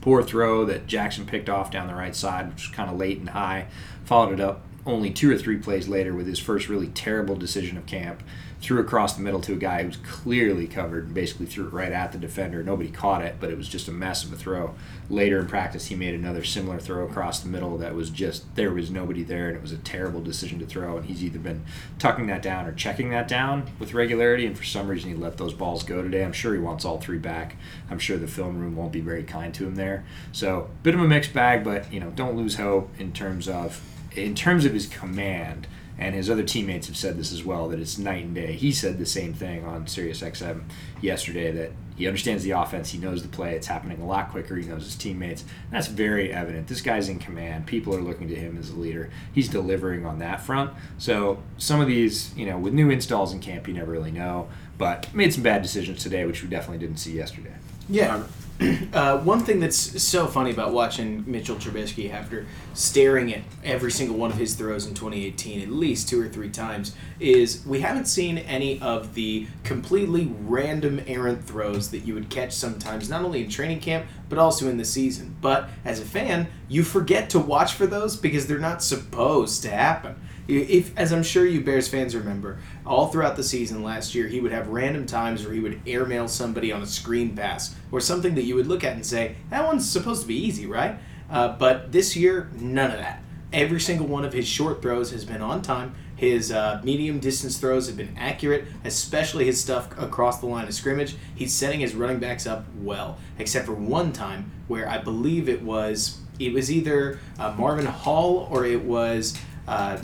[0.00, 3.18] poor throw that Jackson picked off down the right side, which was kind of late
[3.18, 3.66] and high.
[4.04, 7.76] Followed it up only two or three plays later with his first really terrible decision
[7.76, 8.22] of camp.
[8.60, 11.72] Threw across the middle to a guy who was clearly covered and basically threw it
[11.72, 12.62] right at the defender.
[12.62, 14.76] Nobody caught it, but it was just a mess of a throw.
[15.10, 18.72] Later in practice, he made another similar throw across the middle that was just there
[18.72, 20.96] was nobody there, and it was a terrible decision to throw.
[20.96, 21.64] And he's either been
[21.98, 25.38] tucking that down or checking that down with regularity, and for some reason he let
[25.38, 26.24] those balls go today.
[26.24, 27.56] I'm sure he wants all three back.
[27.90, 30.04] I'm sure the film room won't be very kind to him there.
[30.30, 33.82] So bit of a mixed bag, but you know don't lose hope in terms of
[34.16, 35.66] in terms of his command,
[35.98, 38.54] and his other teammates have said this as well, that it's night and day.
[38.54, 40.62] He said the same thing on SiriusXM
[41.00, 44.56] yesterday that he understands the offense, he knows the play, it's happening a lot quicker,
[44.56, 45.44] he knows his teammates.
[45.70, 46.66] That's very evident.
[46.66, 47.66] This guy's in command.
[47.66, 49.10] People are looking to him as a leader.
[49.32, 50.72] He's delivering on that front.
[50.98, 54.48] So some of these, you know, with new installs in camp, you never really know.
[54.78, 57.54] But made some bad decisions today, which we definitely didn't see yesterday.
[57.88, 58.24] Yeah.
[58.92, 64.18] Uh, one thing that's so funny about watching Mitchell Trubisky after staring at every single
[64.18, 68.04] one of his throws in 2018 at least two or three times is we haven't
[68.04, 73.42] seen any of the completely random errant throws that you would catch sometimes not only
[73.42, 75.36] in training camp but also in the season.
[75.40, 79.70] But as a fan, you forget to watch for those because they're not supposed to
[79.70, 80.16] happen.
[80.48, 84.40] If, as I'm sure you Bears fans remember, all throughout the season last year, he
[84.40, 88.34] would have random times where he would airmail somebody on a screen pass or something
[88.34, 90.98] that you would look at and say, that one's supposed to be easy, right?
[91.30, 93.22] Uh, but this year, none of that.
[93.52, 95.94] Every single one of his short throws has been on time.
[96.16, 100.74] His uh, medium distance throws have been accurate, especially his stuff across the line of
[100.74, 101.16] scrimmage.
[101.34, 105.62] He's setting his running backs up well, except for one time where I believe it
[105.62, 109.36] was it was either uh, Marvin Hall or it was
[109.68, 109.98] uh,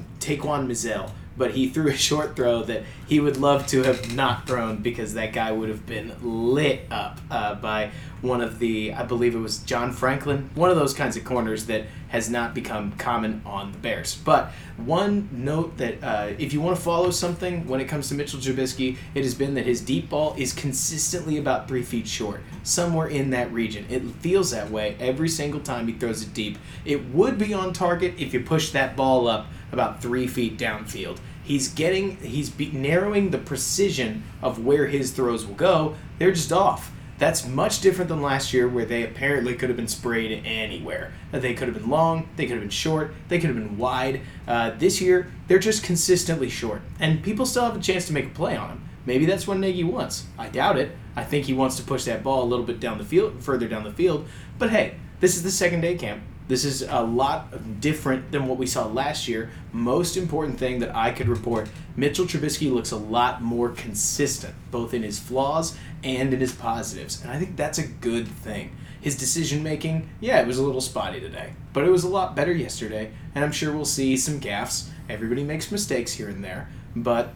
[0.66, 4.83] Mizzell, but he threw a short throw that he would love to have not thrown
[4.83, 9.35] because that guy would have been lit up uh, by one of the, I believe
[9.35, 13.42] it was John Franklin, one of those kinds of corners that has not become common
[13.44, 14.16] on the Bears.
[14.16, 18.14] But one note that uh, if you want to follow something when it comes to
[18.14, 22.40] Mitchell Trubisky, it has been that his deep ball is consistently about three feet short,
[22.62, 23.87] somewhere in that region.
[23.88, 26.59] It feels that way every single time he throws it deep.
[26.85, 31.18] It would be on target if you push that ball up about three feet downfield.
[31.42, 35.96] He's getting, he's be, narrowing the precision of where his throws will go.
[36.18, 36.92] They're just off.
[37.18, 41.12] That's much different than last year, where they apparently could have been sprayed anywhere.
[41.33, 44.20] They could have been long, they could have been short, they could have been wide.
[44.46, 48.26] Uh, this year, they're just consistently short, and people still have a chance to make
[48.26, 48.88] a play on them.
[49.04, 50.26] Maybe that's what Nagy wants.
[50.38, 50.92] I doubt it.
[51.16, 53.66] I think he wants to push that ball a little bit down the field, further
[53.66, 54.28] down the field.
[54.59, 56.22] But hey, this is the second day camp.
[56.48, 59.50] This is a lot different than what we saw last year.
[59.72, 64.94] Most important thing that I could report Mitchell Trubisky looks a lot more consistent, both
[64.94, 67.22] in his flaws and in his positives.
[67.22, 68.74] And I think that's a good thing.
[69.00, 72.34] His decision making, yeah, it was a little spotty today, but it was a lot
[72.34, 73.12] better yesterday.
[73.34, 74.88] And I'm sure we'll see some gaffes.
[75.08, 76.70] Everybody makes mistakes here and there.
[76.96, 77.34] But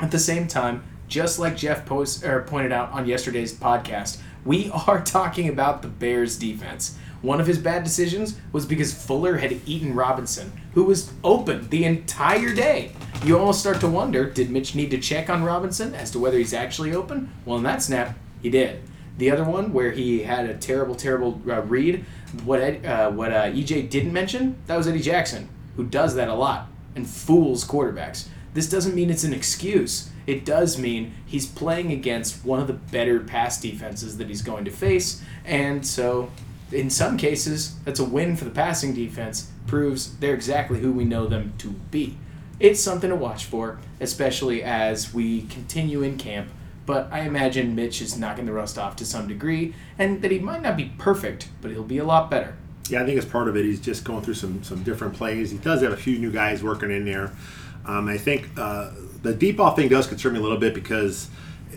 [0.00, 4.70] at the same time, just like Jeff post, or pointed out on yesterday's podcast, we
[4.86, 6.96] are talking about the Bears defense.
[7.20, 11.84] One of his bad decisions was because Fuller had eaten Robinson, who was open the
[11.84, 12.92] entire day.
[13.24, 16.38] You almost start to wonder did Mitch need to check on Robinson as to whether
[16.38, 17.32] he's actually open?
[17.44, 18.82] Well, in that snap, he did.
[19.18, 22.04] The other one where he had a terrible, terrible uh, read,
[22.44, 26.28] what Ed, uh, what uh, EJ didn't mention, that was Eddie Jackson, who does that
[26.28, 28.28] a lot and fools quarterbacks.
[28.54, 30.10] This doesn't mean it's an excuse.
[30.26, 34.64] It does mean he's playing against one of the better pass defenses that he's going
[34.66, 36.30] to face, and so
[36.72, 39.50] in some cases, that's a win for the passing defense.
[39.66, 42.18] Proves they're exactly who we know them to be.
[42.60, 46.50] It's something to watch for, especially as we continue in camp.
[46.86, 50.38] But I imagine Mitch is knocking the rust off to some degree, and that he
[50.38, 52.56] might not be perfect, but he'll be a lot better.
[52.88, 55.50] Yeah, I think as part of it, he's just going through some some different plays.
[55.50, 57.32] He does have a few new guys working in there.
[57.84, 58.90] Um, I think uh,
[59.22, 61.28] the deep ball thing does concern me a little bit because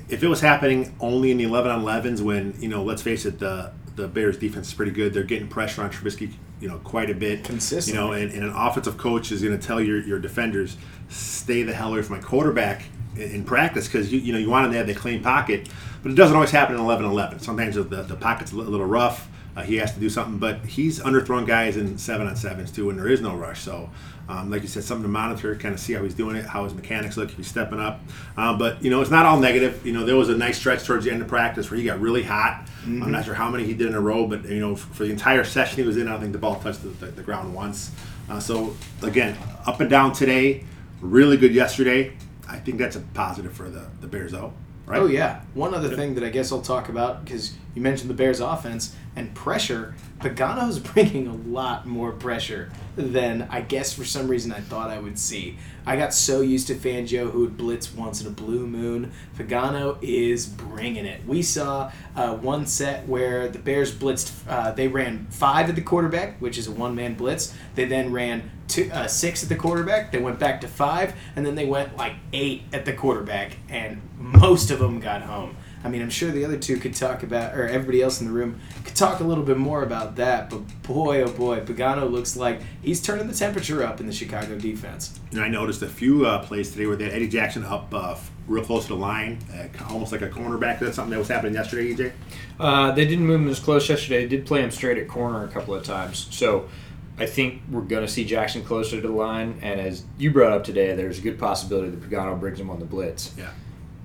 [0.10, 3.26] if it was happening only in the 11 on 11s when, you know, let's face
[3.26, 5.14] it, the the Bears defense is pretty good.
[5.14, 7.44] They're getting pressure on Trubisky, you know, quite a bit.
[7.44, 8.00] Consistently.
[8.00, 10.78] You know, and, and an offensive coach is going to tell your, your defenders,
[11.10, 12.84] stay the hell away from my quarterback
[13.16, 15.70] in, in practice because, you, you know, you want them to have the clean pocket.
[16.04, 17.42] But it doesn't always happen in 11-11.
[17.42, 19.28] Sometimes the, the pocket's a little rough.
[19.56, 22.90] Uh, he has to do something, but he's underthrown guys in seven on sevens too,
[22.90, 23.62] and there is no rush.
[23.62, 23.90] So,
[24.30, 26.64] um, like you said, something to monitor, kind of see how he's doing it, how
[26.64, 28.00] his mechanics look, if he's stepping up.
[28.38, 29.86] Uh, but you know, it's not all negative.
[29.86, 32.00] You know, there was a nice stretch towards the end of practice where he got
[32.00, 32.66] really hot.
[32.84, 33.04] Mm-hmm.
[33.04, 35.12] I'm not sure how many he did in a row, but you know, for the
[35.12, 37.54] entire session he was in, I don't think the ball touched the, the, the ground
[37.54, 37.92] once.
[38.30, 40.64] Uh, so again, up and down today,
[41.02, 42.14] really good yesterday.
[42.48, 44.54] I think that's a positive for the the Bears, though.
[44.86, 45.02] Right?
[45.02, 45.42] Oh yeah.
[45.54, 48.96] One other thing that I guess I'll talk about because you mentioned the Bears' offense
[49.16, 49.96] and pressure.
[50.20, 55.00] Pagano's bringing a lot more pressure than I guess for some reason I thought I
[55.00, 55.58] would see.
[55.86, 59.12] I got so used to Fangio who would blitz once in a blue moon.
[59.38, 61.26] Pagano is bringing it.
[61.26, 64.32] We saw uh, one set where the Bears blitzed.
[64.48, 67.54] Uh, they ran five at the quarterback, which is a one-man blitz.
[67.76, 70.12] They then ran two, uh, six at the quarterback.
[70.12, 74.02] They went back to five, and then they went like eight at the quarterback, and
[74.18, 75.56] most of them got home.
[75.84, 78.34] I mean, I'm sure the other two could talk about, or everybody else in the
[78.34, 80.50] room could talk a little bit more about that.
[80.50, 84.58] But boy, oh boy, Pagano looks like he's turning the temperature up in the Chicago
[84.58, 85.20] defense.
[85.32, 88.16] And I noticed a few uh, plays today where they had Eddie Jackson up uh,
[88.48, 90.80] real close to the line, uh, almost like a cornerback.
[90.80, 92.12] That's something that was happening yesterday, EJ.
[92.60, 94.24] Uh, they didn't move him as close yesterday.
[94.24, 96.28] They did play him straight at corner a couple of times.
[96.32, 96.70] So.
[97.18, 100.54] I think we're going to see Jackson closer to the line, and as you brought
[100.54, 103.36] up today, there's a good possibility that Pagano brings him on the blitz.
[103.38, 103.52] Yeah.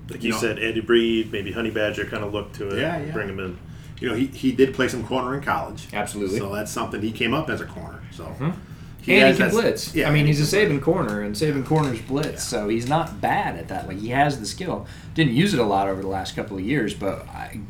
[0.09, 2.79] Like you, you know, said, Andy Breed, maybe Honey Badger kind of look to it,
[2.79, 3.11] yeah, yeah.
[3.11, 3.57] bring him in.
[3.99, 5.87] You know, he, he did play some corner in college.
[5.91, 6.37] Absolutely.
[6.37, 8.01] So that's something he came up as a corner.
[8.11, 8.25] So.
[8.25, 8.51] Mm-hmm.
[9.01, 9.95] He and he can blitz.
[9.95, 12.37] Yeah, I mean, he's a saving corner, and saving corners blitz, yeah.
[12.39, 13.87] so he's not bad at that.
[13.87, 14.85] Like he has the skill.
[15.13, 17.61] Didn't use it a lot over the last couple of years, but I,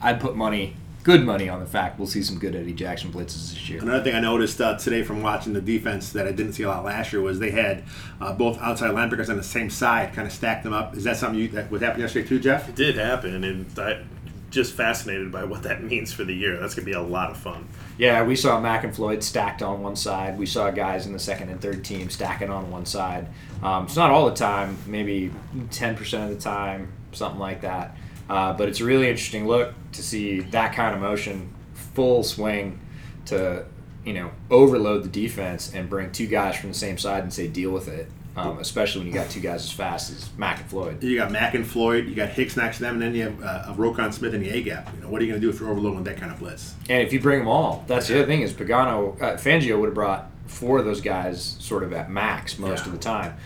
[0.00, 3.50] I'd put money good money on the fact we'll see some good Eddie Jackson blitzes
[3.50, 3.80] this year.
[3.80, 6.68] Another thing I noticed uh, today from watching the defense that I didn't see a
[6.68, 7.84] lot last year was they had
[8.20, 10.96] uh, both outside linebackers on the same side, kind of stacked them up.
[10.96, 12.68] Is that something you, that would happen yesterday too, Jeff?
[12.68, 14.02] It did happen, and I
[14.50, 16.58] just fascinated by what that means for the year.
[16.58, 17.68] That's going to be a lot of fun.
[17.96, 20.38] Yeah, we saw Mack and Floyd stacked on one side.
[20.38, 23.28] We saw guys in the second and third team stacking on one side.
[23.62, 25.32] Um, it's not all the time, maybe
[25.70, 27.96] 10% of the time, something like that.
[28.28, 32.78] Uh, but it's a really interesting look to see that kind of motion, full swing,
[33.26, 33.64] to
[34.04, 37.48] you know overload the defense and bring two guys from the same side and say
[37.48, 38.08] deal with it.
[38.36, 41.02] Um, especially when you got two guys as fast as Mack and Floyd.
[41.02, 42.06] You got Mack and Floyd.
[42.06, 44.50] You got Hicks next to them, and then you have uh, Roquan Smith in the
[44.50, 44.94] A gap.
[44.94, 46.76] You know what are you going to do if you're overloading that kind of blitz?
[46.88, 49.86] And if you bring them all, that's the other thing is Pagano, uh, Fangio would
[49.86, 52.86] have brought four of those guys sort of at max most yeah.
[52.86, 53.36] of the time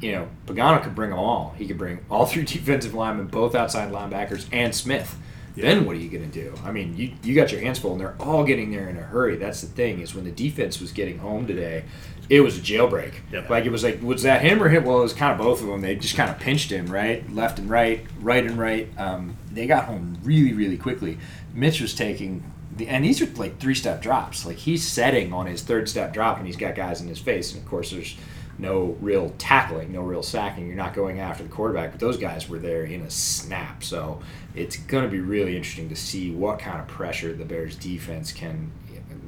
[0.00, 1.54] you know, Pagano could bring them all.
[1.56, 5.16] He could bring all three defensive linemen, both outside linebackers, and Smith.
[5.56, 5.66] Yeah.
[5.66, 6.52] Then what are you going to do?
[6.64, 9.02] I mean, you, you got your hands full, and they're all getting there in a
[9.02, 9.36] hurry.
[9.36, 11.84] That's the thing is when the defense was getting home today,
[12.28, 13.14] it was a jailbreak.
[13.32, 13.50] Yep.
[13.50, 14.84] Like it was like, was that him or him?
[14.84, 15.80] Well, it was kind of both of them.
[15.80, 18.88] They just kind of pinched him right, left and right, right and right.
[18.98, 21.18] Um, they got home really, really quickly.
[21.52, 22.42] Mitch was taking
[22.76, 24.44] the, and these are like three step drops.
[24.44, 27.52] Like he's setting on his third step drop, and he's got guys in his face.
[27.52, 28.16] And of course, there's
[28.58, 30.66] no real tackling, no real sacking.
[30.66, 33.82] You're not going after the quarterback, but those guys were there in a snap.
[33.82, 34.20] So
[34.54, 38.32] it's going to be really interesting to see what kind of pressure the Bears defense
[38.32, 38.70] can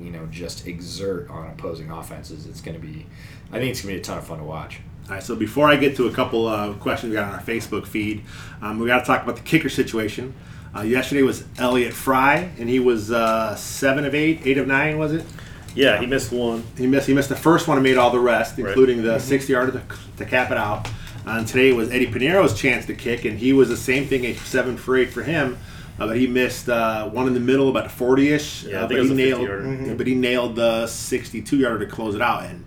[0.01, 2.47] you know, just exert on opposing offenses.
[2.47, 3.07] It's going to be,
[3.51, 4.81] I think it's going to be a ton of fun to watch.
[5.09, 7.43] All right, so before I get to a couple of questions we got on our
[7.43, 8.25] Facebook feed,
[8.61, 10.35] um, we got to talk about the kicker situation.
[10.75, 14.99] Uh, yesterday was Elliott Fry, and he was uh, seven of eight, eight of nine,
[14.99, 15.25] was it?
[15.77, 16.65] Yeah, he missed one.
[16.77, 17.07] He missed.
[17.07, 18.69] He missed the first one and made all the rest, Right.
[18.69, 19.83] including the 60 yarder to,
[20.17, 20.89] to cap it out.
[21.27, 24.35] And today was Eddy Pineiro's chance to kick, and he was the same thing, a
[24.35, 25.59] seven for eight for him.
[25.99, 28.65] Uh, but he missed uh, one in the middle, about 40-ish.
[28.65, 29.41] Yeah, uh, but he nailed.
[29.41, 29.63] 50-yarder.
[29.65, 32.65] Mhm, But he nailed the 62 yarder to close it out, and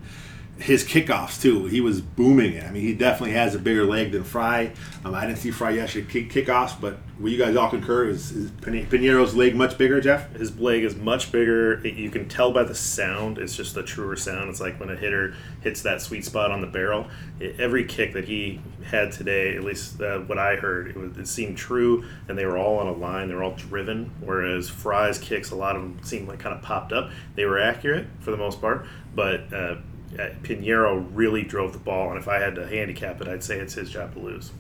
[0.60, 1.66] his kickoffs too.
[1.68, 2.66] He was booming it.
[2.66, 4.72] I mean, he definitely has a bigger leg than Fry.
[5.06, 8.10] Um, I didn't see Fry yesterday kick kickoffs, but will you guys all concur?
[8.10, 10.32] Is, is Pin- Pineiro's leg much bigger, Jeff?
[10.34, 11.86] His leg is much bigger.
[11.86, 13.38] It- you can tell by the sound.
[13.38, 14.50] It's just a truer sound.
[14.50, 17.08] It's like when a hitter hits that sweet spot on the barrel.
[17.40, 21.18] It- every kick that he had today, at least uh, what I heard, it, was,
[21.18, 23.30] it seemed true, and they were all on a line.
[23.30, 24.12] They were all driven.
[24.20, 27.12] Whereas Fry's kicks, a lot of them seemed like kind of popped up.
[27.36, 28.86] They were accurate for the most part,
[29.16, 29.76] but uh,
[30.14, 32.10] Pineiro really drove the ball.
[32.10, 34.52] And if I had to handicap it, I'd say it's his job to lose.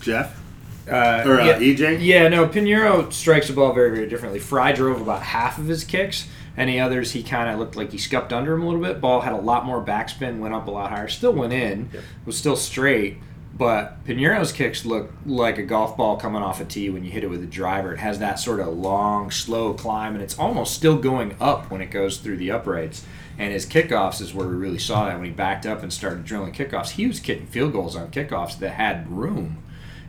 [0.00, 0.40] Jeff
[0.90, 1.98] Uh, or uh, yeah, EJ?
[2.04, 4.38] yeah, no, Pineiro strikes the ball very, very differently.
[4.38, 6.28] Fry drove about half of his kicks.
[6.56, 9.00] Any others, he kind of looked like he scuffed under him a little bit.
[9.00, 11.08] Ball had a lot more backspin, went up a lot higher.
[11.08, 12.02] Still went in, Yep.
[12.26, 13.16] was still straight.
[13.56, 17.22] But Pineiro's kicks look like a golf ball coming off a tee when you hit
[17.24, 17.92] it with a driver.
[17.94, 21.80] It has that sort of long, slow climb, and it's almost still going up when
[21.80, 23.04] it goes through the uprights.
[23.38, 26.24] And his kickoffs is where we really saw that when he backed up and started
[26.24, 26.90] drilling kickoffs.
[26.90, 29.64] He was kicking field goals on kickoffs that had room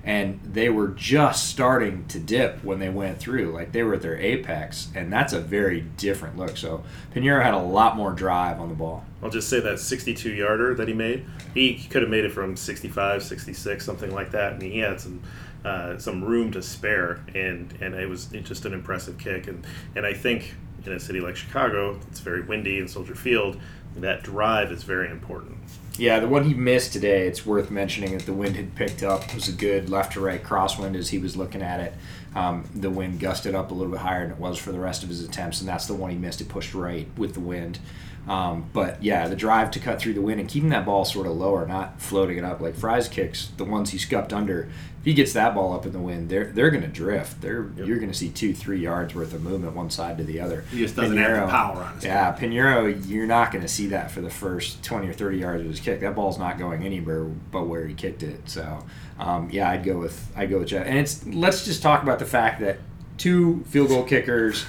[0.05, 3.51] and they were just starting to dip when they went through.
[3.51, 6.57] Like they were at their apex, and that's a very different look.
[6.57, 9.03] So Pineiro had a lot more drive on the ball.
[9.23, 12.55] I'll just say that 62 yarder that he made, he could have made it from
[12.55, 14.59] 65, 66, something like that.
[14.59, 15.23] Mean, he had some
[15.65, 19.47] uh, some room to spare, and and it was just an impressive kick.
[19.47, 19.65] And
[19.95, 20.55] and I think
[20.87, 23.59] in a city like Chicago, it's very windy in Soldier Field.
[23.97, 25.57] That drive is very important.
[25.97, 29.23] Yeah, the one he missed today, it's worth mentioning that the wind had picked up.
[29.29, 31.93] It was a good left to right crosswind as he was looking at it.
[32.35, 35.03] Um, the wind gusted up a little bit higher than it was for the rest
[35.03, 36.41] of his attempts, and that's the one he missed.
[36.41, 37.79] It pushed right with the wind.
[38.27, 41.27] Um, but yeah, the drive to cut through the wind and keeping that ball sort
[41.27, 44.69] of lower, not floating it up like Fry's kicks, the ones he scuffed under.
[45.05, 47.39] If he gets that ball up in the wind, they're they're going to drift.
[47.39, 50.39] They're you're going to see two, three yards worth of movement one side to the
[50.39, 50.61] other.
[50.71, 53.85] He just doesn't have the power on his Yeah, Pineiro, you're not going to see
[53.89, 55.99] that for the first 20 or 30 yards of his kick.
[55.99, 58.49] That ball's not going anywhere but where he kicked it.
[58.49, 58.83] So,
[59.19, 60.87] um, yeah, I'd go with I'd go with Jeff.
[60.87, 62.79] And it's let's just talk about the fact that
[63.19, 64.65] two field goal kickers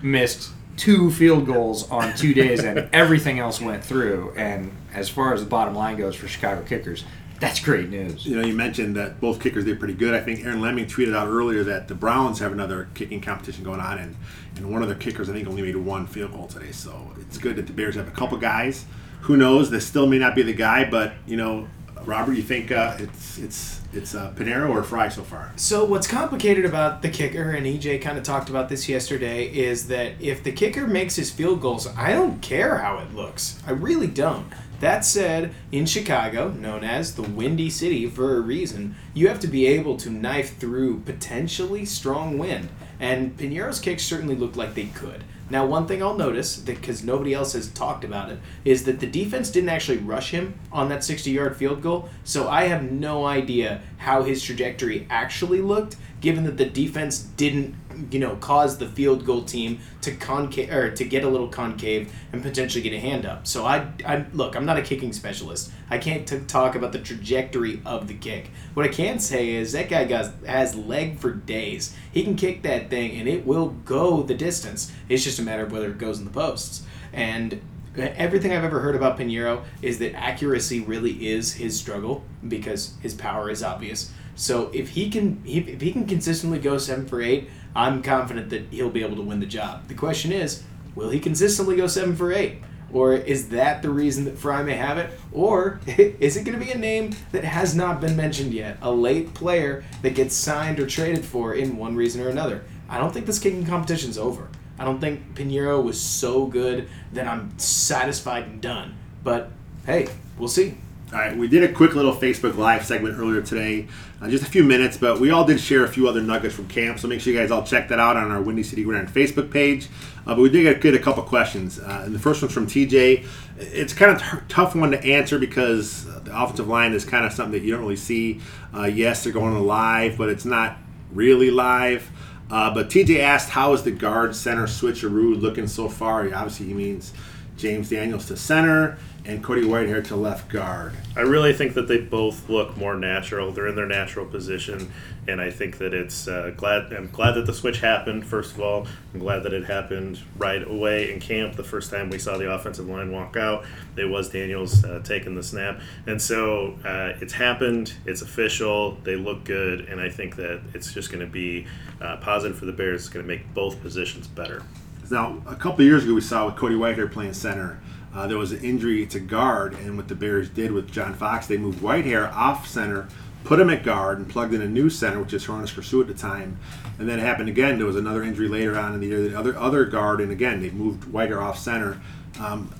[0.00, 4.32] missed two field goals on two days, and everything else went through.
[4.36, 7.04] And as far as the bottom line goes for Chicago kickers,
[7.40, 8.26] that's great news.
[8.26, 10.14] You know, you mentioned that both kickers did pretty good.
[10.14, 13.80] I think Aaron Leming tweeted out earlier that the Browns have another kicking competition going
[13.80, 14.16] on, and,
[14.56, 16.72] and one of their kickers, I think, only made one field goal today.
[16.72, 18.84] So it's good that the Bears have a couple guys.
[19.22, 19.70] Who knows?
[19.70, 21.68] This still may not be the guy, but you know,
[22.04, 25.52] Robert, you think uh, it's it's it's uh, Pineiro or Fry so far?
[25.56, 29.88] So what's complicated about the kicker, and EJ kind of talked about this yesterday, is
[29.88, 33.60] that if the kicker makes his field goals, I don't care how it looks.
[33.66, 34.46] I really don't.
[34.80, 39.46] That said, in Chicago, known as the Windy City for a reason, you have to
[39.46, 42.68] be able to knife through potentially strong wind.
[43.00, 45.24] And Pineiro's kicks certainly looked like they could.
[45.48, 48.98] Now, one thing I'll notice, that because nobody else has talked about it, is that
[48.98, 52.08] the defense didn't actually rush him on that 60 yard field goal.
[52.24, 57.76] So I have no idea how his trajectory actually looked, given that the defense didn't,
[58.10, 62.12] you know, cause the field goal team to concave or to get a little concave
[62.32, 63.46] and potentially get a hand up.
[63.46, 65.70] So I, I look, I'm not a kicking specialist.
[65.90, 68.50] I can't t- talk about the trajectory of the kick.
[68.74, 71.96] What I can say is that guy got, has leg for days.
[72.12, 74.92] He can kick that thing and it will go the distance.
[75.08, 76.84] It's just a matter of whether it goes in the posts.
[77.12, 77.60] And
[77.98, 83.14] everything I've ever heard about Pineiro is that accuracy really is his struggle because his
[83.14, 84.12] power is obvious.
[84.34, 88.66] So if he can if he can consistently go seven for eight, I'm confident that
[88.70, 89.88] he'll be able to win the job.
[89.88, 90.62] The question is,
[90.94, 92.58] will he consistently go seven for eight?
[92.92, 95.10] Or is that the reason that Fry may have it?
[95.32, 98.78] Or is it going to be a name that has not been mentioned yet?
[98.80, 102.64] A late player that gets signed or traded for in one reason or another?
[102.88, 104.48] I don't think this kicking competition's over.
[104.78, 108.96] I don't think Pineiro was so good that I'm satisfied and done.
[109.24, 109.50] But
[109.86, 110.08] hey,
[110.38, 110.76] we'll see.
[111.12, 113.86] All right, we did a quick little Facebook Live segment earlier today,
[114.20, 116.66] uh, just a few minutes, but we all did share a few other nuggets from
[116.66, 119.06] camp, so make sure you guys all check that out on our Windy City Gridiron
[119.06, 119.88] Facebook page.
[120.26, 122.66] Uh, but we did get, get a couple questions, uh, and the first one's from
[122.66, 123.24] TJ.
[123.56, 127.32] It's kind of tough one to answer because uh, the offensive line is kind of
[127.32, 128.40] something that you don't really see.
[128.74, 130.76] Uh, yes, they're going live, but it's not
[131.12, 132.10] really live.
[132.50, 136.66] Uh, but TJ asked, "How is the guard center switcheroo looking so far?" He Obviously,
[136.66, 137.12] he means
[137.56, 140.92] James Daniels to center and Cody Whitehair to left guard.
[141.16, 143.50] I really think that they both look more natural.
[143.50, 144.92] They're in their natural position,
[145.26, 146.92] and I think that it's uh, glad.
[146.92, 148.24] I'm glad that the switch happened.
[148.24, 151.56] First of all, I'm glad that it happened right away in camp.
[151.56, 153.64] The first time we saw the offensive line walk out,
[153.96, 157.94] it was Daniels uh, taking the snap, and so uh, it's happened.
[158.04, 158.92] It's official.
[159.02, 161.66] They look good, and I think that it's just going to be
[162.00, 163.02] uh, positive for the Bears.
[163.02, 164.62] It's going to make both positions better.
[165.10, 167.80] Now, a couple years ago, we saw with Cody Whitehair playing center.
[168.16, 171.46] Uh, there was an injury to guard, and what the Bears did with John Fox,
[171.46, 173.08] they moved Whitehair off center,
[173.44, 176.06] put him at guard, and plugged in a new center, which is Hroniss Grasu at
[176.06, 176.58] the time.
[176.98, 177.76] And then it happened again.
[177.76, 179.28] There was another injury later on in the year.
[179.28, 182.00] The other other guard, and again they moved Whitehair off center.
[182.40, 182.74] Um,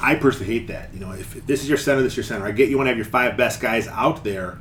[0.00, 0.92] I personally hate that.
[0.92, 2.44] You know, if, if this is your center, this is your center.
[2.44, 4.58] I get you want to have your five best guys out there,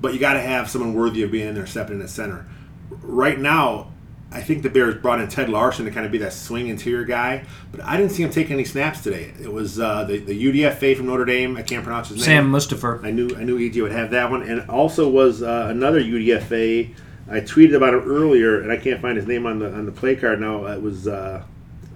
[0.00, 2.44] but you got to have someone worthy of being in there, stepping in at center.
[2.90, 3.92] Right now,
[4.30, 7.04] I think the Bears brought in Ted Larsen to kind of be that swing interior
[7.04, 9.32] guy, but I didn't see him take any snaps today.
[9.40, 11.56] It was uh, the the UDFA from Notre Dame.
[11.56, 12.24] I can't pronounce his name.
[12.24, 12.60] Sam name.
[12.60, 13.02] Mustipher.
[13.04, 16.94] I knew I knew EG would have that one, and also was uh, another UDFA.
[17.30, 19.92] I tweeted about him earlier, and I can't find his name on the on the
[19.92, 20.66] play card now.
[20.66, 21.42] It was uh,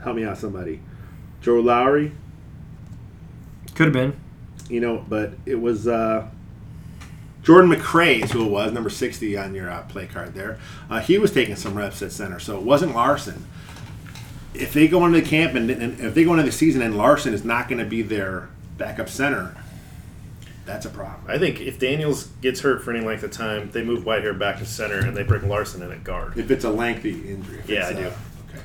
[0.02, 0.80] help me out, somebody.
[1.42, 2.12] Joe Lowry,
[3.74, 4.16] Could have been.
[4.70, 6.28] you know, but it was uh,
[7.42, 10.58] Jordan McCray is who it was, number sixty on your uh, play card there.
[10.88, 13.46] Uh, he was taking some reps at center, so it wasn't Larsen.
[14.54, 16.96] If they go into the camp and, and if they go into the season and
[16.96, 19.56] Larsen is not going to be their backup center,
[20.66, 21.24] that's a problem.
[21.26, 24.58] I think if Daniels gets hurt for any length of time, they move Whitehair back
[24.58, 26.38] to center and they bring Larsen in at guard.
[26.38, 27.58] If it's a lengthy injury.
[27.60, 28.06] If Yeah, I do.
[28.06, 28.10] uh,
[28.50, 28.60] okay.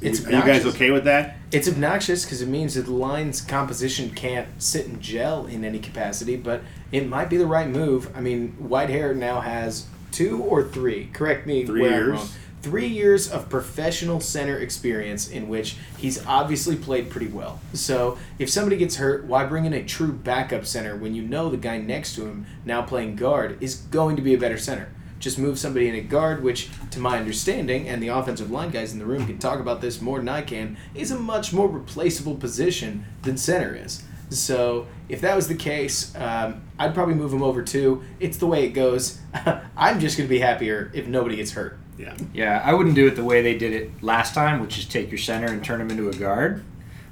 [0.00, 1.36] It's Are you guys okay with that?
[1.52, 5.78] It's obnoxious because it means that the line's composition can't sit and gel in any
[5.78, 6.62] capacity, but
[6.94, 8.08] it might be the right move.
[8.16, 11.10] I mean, Whitehair now has two or three.
[11.12, 12.28] Correct me Three where I'm wrong.
[12.62, 17.60] Three years of professional center experience in which he's obviously played pretty well.
[17.72, 21.50] So if somebody gets hurt, why bring in a true backup center when you know
[21.50, 24.88] the guy next to him now playing guard is going to be a better center?
[25.18, 28.92] Just move somebody in a guard, which, to my understanding, and the offensive line guys
[28.92, 31.66] in the room can talk about this more than I can, is a much more
[31.68, 34.04] replaceable position than center is.
[34.38, 38.02] So if that was the case, um, I'd probably move him over too.
[38.20, 39.18] It's the way it goes.
[39.76, 41.78] I'm just going to be happier if nobody gets hurt.
[41.98, 42.16] Yeah.
[42.32, 45.10] Yeah, I wouldn't do it the way they did it last time, which is take
[45.10, 46.64] your center and turn him into a guard.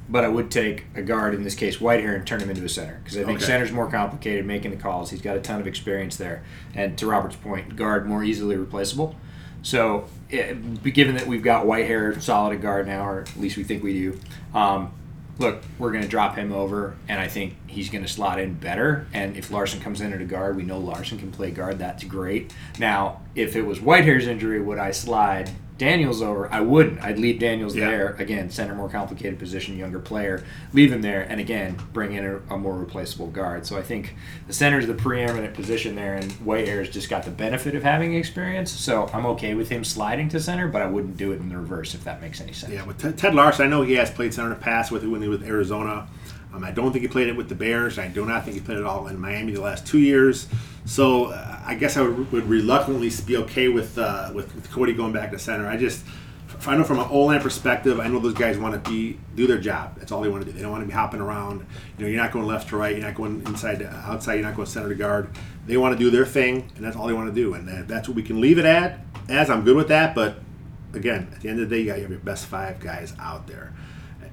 [0.08, 2.68] But I would take a guard, in this case Whitehair, and turn him into a
[2.68, 3.46] center because I think Okay.
[3.46, 5.10] center's more complicated making the calls.
[5.10, 6.42] He's got a ton of experience there,
[6.74, 9.14] and to Robert's point, guard more easily replaceable.
[9.62, 13.62] So, eh, given that we've got Whitehair solid at guard now, or at least we
[13.62, 14.18] think we do,
[14.52, 14.90] um,
[15.42, 18.54] look, we're going to drop him over, and I think he's going to slot in
[18.54, 19.06] better.
[19.12, 21.78] And if Larsen comes in at a guard, we know Larsen can play guard.
[21.78, 22.54] That's great.
[22.78, 25.50] Now, if it was Whitehair's injury, would I slide
[25.82, 26.48] Daniels over?
[26.52, 27.02] I wouldn't.
[27.02, 27.90] I'd leave Daniels Yeah.
[27.90, 28.08] there.
[28.20, 30.44] Again, center, more complicated position, younger player.
[30.72, 33.66] Leave him there, and again, bring in a, a more replaceable guard.
[33.66, 34.14] So I think
[34.46, 38.14] the center is the preeminent position there, and Whitehair's just got the benefit of having
[38.14, 38.70] experience.
[38.70, 41.56] So I'm okay with him sliding to center, but I wouldn't do it in the
[41.56, 42.72] reverse if that makes any sense.
[42.72, 45.02] Yeah, with Ted, Ted Larsen, I know he has played center in the past with
[45.04, 46.06] when he was with Arizona.
[46.54, 47.98] Um, I don't think he played it with the Bears.
[47.98, 50.48] I do not think he played it all in Miami the last two years.
[50.84, 54.92] So uh, I guess I would, would reluctantly be okay with, uh, with with Cody
[54.92, 55.66] going back to center.
[55.66, 56.04] I just,
[56.66, 59.46] I know from an O line perspective, I know those guys want to be do
[59.46, 59.96] their job.
[59.96, 60.56] That's all they want to do.
[60.56, 61.66] They don't want to be hopping around.
[61.96, 62.94] You know, you're not going left to right.
[62.94, 64.34] You're not going inside to outside.
[64.34, 65.30] You're not going center to guard.
[65.66, 67.54] They want to do their thing, and that's all they want to do.
[67.54, 69.00] And that, that's what we can leave it at.
[69.28, 70.40] As I'm good with that, but
[70.92, 73.14] again, at the end of the day, you got to have your best five guys
[73.18, 73.72] out there.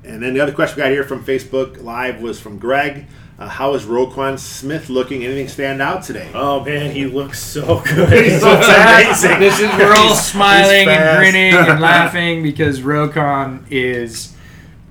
[0.03, 3.05] And then the other question we got here from Facebook Live was from Greg.
[3.37, 5.23] Uh, how is Roquan Smith looking?
[5.23, 6.29] Anything stand out today?
[6.33, 8.09] Oh man, he looks so good.
[8.25, 9.39] He's so amazing.
[9.39, 14.33] This is we're all He's- smiling he's and grinning and laughing because Roquan is.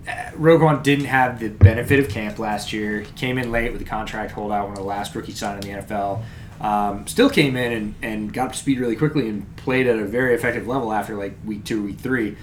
[0.09, 3.00] uh, Roquan didn't have the benefit of camp last year.
[3.00, 5.74] He came in late with a contract holdout, one of the last rookie signed in
[5.74, 6.22] the NFL.
[6.61, 9.98] Um, still came in and, and got up to speed really quickly and played at
[9.98, 12.36] a very effective level after like week two, week three.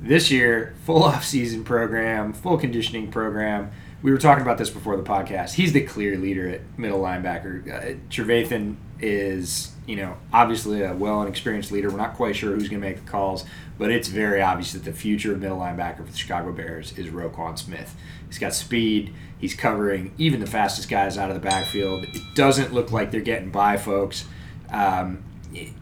[0.00, 3.70] This year, full off season program, full conditioning program.
[4.00, 5.54] We were talking about this before the podcast.
[5.54, 7.66] He's the clear leader at middle linebacker.
[7.68, 11.90] Uh, Trevathan is, you know, obviously a well and experienced leader.
[11.90, 13.44] We're not quite sure who's going to make the calls,
[13.76, 17.08] but it's very obvious that the future of middle linebacker for the Chicago Bears is
[17.08, 17.96] Roquan Smith.
[18.28, 19.12] He's got speed.
[19.36, 22.04] He's covering even the fastest guys out of the backfield.
[22.04, 24.26] It doesn't look like they're getting by, folks.
[24.70, 25.24] Um,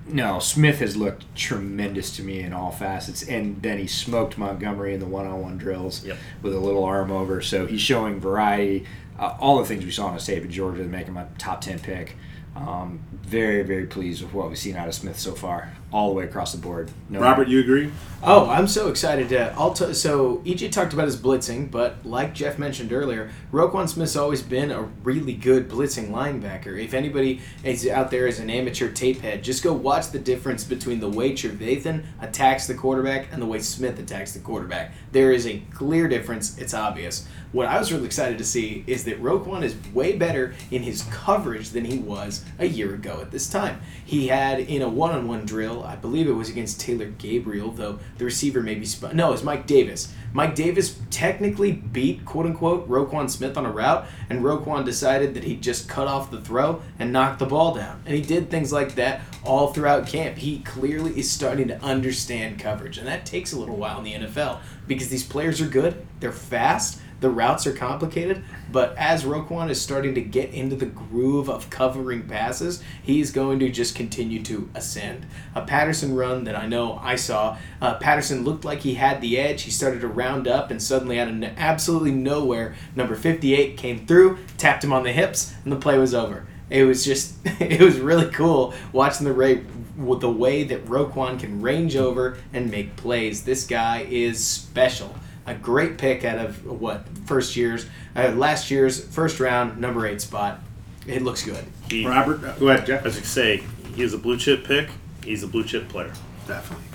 [0.08, 4.94] no, Smith has looked tremendous to me in all facets, and then he smoked Montgomery
[4.94, 6.16] in the one-on-one drills Yep.
[6.42, 7.40] with a little arm over.
[7.42, 8.84] So he's showing variety,
[9.18, 11.26] uh, all the things we saw in his tape at Georgia to make him a
[11.38, 12.16] top ten pick.
[12.54, 15.72] Um, very, very pleased with what we've seen out of Smith so far.
[15.92, 16.90] All the way across the board.
[17.08, 17.90] No Robert, you agree?
[18.22, 19.52] Oh, I'm so excited to.
[19.52, 24.16] I'll t- so EJ talked about his blitzing, but like Jeff mentioned earlier, Roquan Smith's
[24.16, 26.82] always been a really good blitzing linebacker.
[26.82, 30.64] If anybody is out there as an amateur tape head, just go watch the difference
[30.64, 34.92] between the way Trevathan attacks the quarterback and the way Smith attacks the quarterback.
[35.12, 36.58] There is a clear difference.
[36.58, 37.28] It's obvious.
[37.52, 41.02] What I was really excited to see is that Roquan is way better in his
[41.10, 43.80] coverage than he was a year ago at this time.
[44.04, 48.24] He had in a one-on-one drill, I believe it was against Taylor Gabriel, though the
[48.24, 50.12] receiver maybe sp- no, it was Mike Davis.
[50.32, 55.44] Mike Davis technically beat quote unquote Roquan Smith on a route, and Roquan decided that
[55.44, 58.02] he'd just cut off the throw and knock the ball down.
[58.04, 60.38] And he did things like that all throughout camp.
[60.38, 64.12] He clearly is starting to understand coverage, and that takes a little while in the
[64.12, 69.70] NFL because these players are good, they're fast, the routes are complicated, but as Roquan
[69.70, 74.42] is starting to get into the groove of covering passes, he's going to just continue
[74.42, 75.26] to ascend.
[75.54, 79.38] A Patterson run that I know I saw, uh, Patterson looked like he had the
[79.38, 79.62] edge.
[79.62, 84.38] He started to round up, and suddenly, out of absolutely nowhere, number 58 came through,
[84.58, 86.46] tapped him on the hips, and the play was over.
[86.68, 89.64] It was just, it was really cool watching the Ray
[89.96, 93.44] the way that Roquan can range over and make plays.
[93.44, 99.04] This guy is special a great pick out of what first year's uh, last year's
[99.04, 100.60] first round number eight spot.
[101.06, 101.64] It looks good.
[101.88, 103.06] He, Robert, uh, go ahead, Jeff.
[103.06, 103.62] as you say,
[103.94, 104.88] he is a blue chip pick.
[105.24, 106.12] He's a blue chip player.
[106.46, 106.85] Definitely.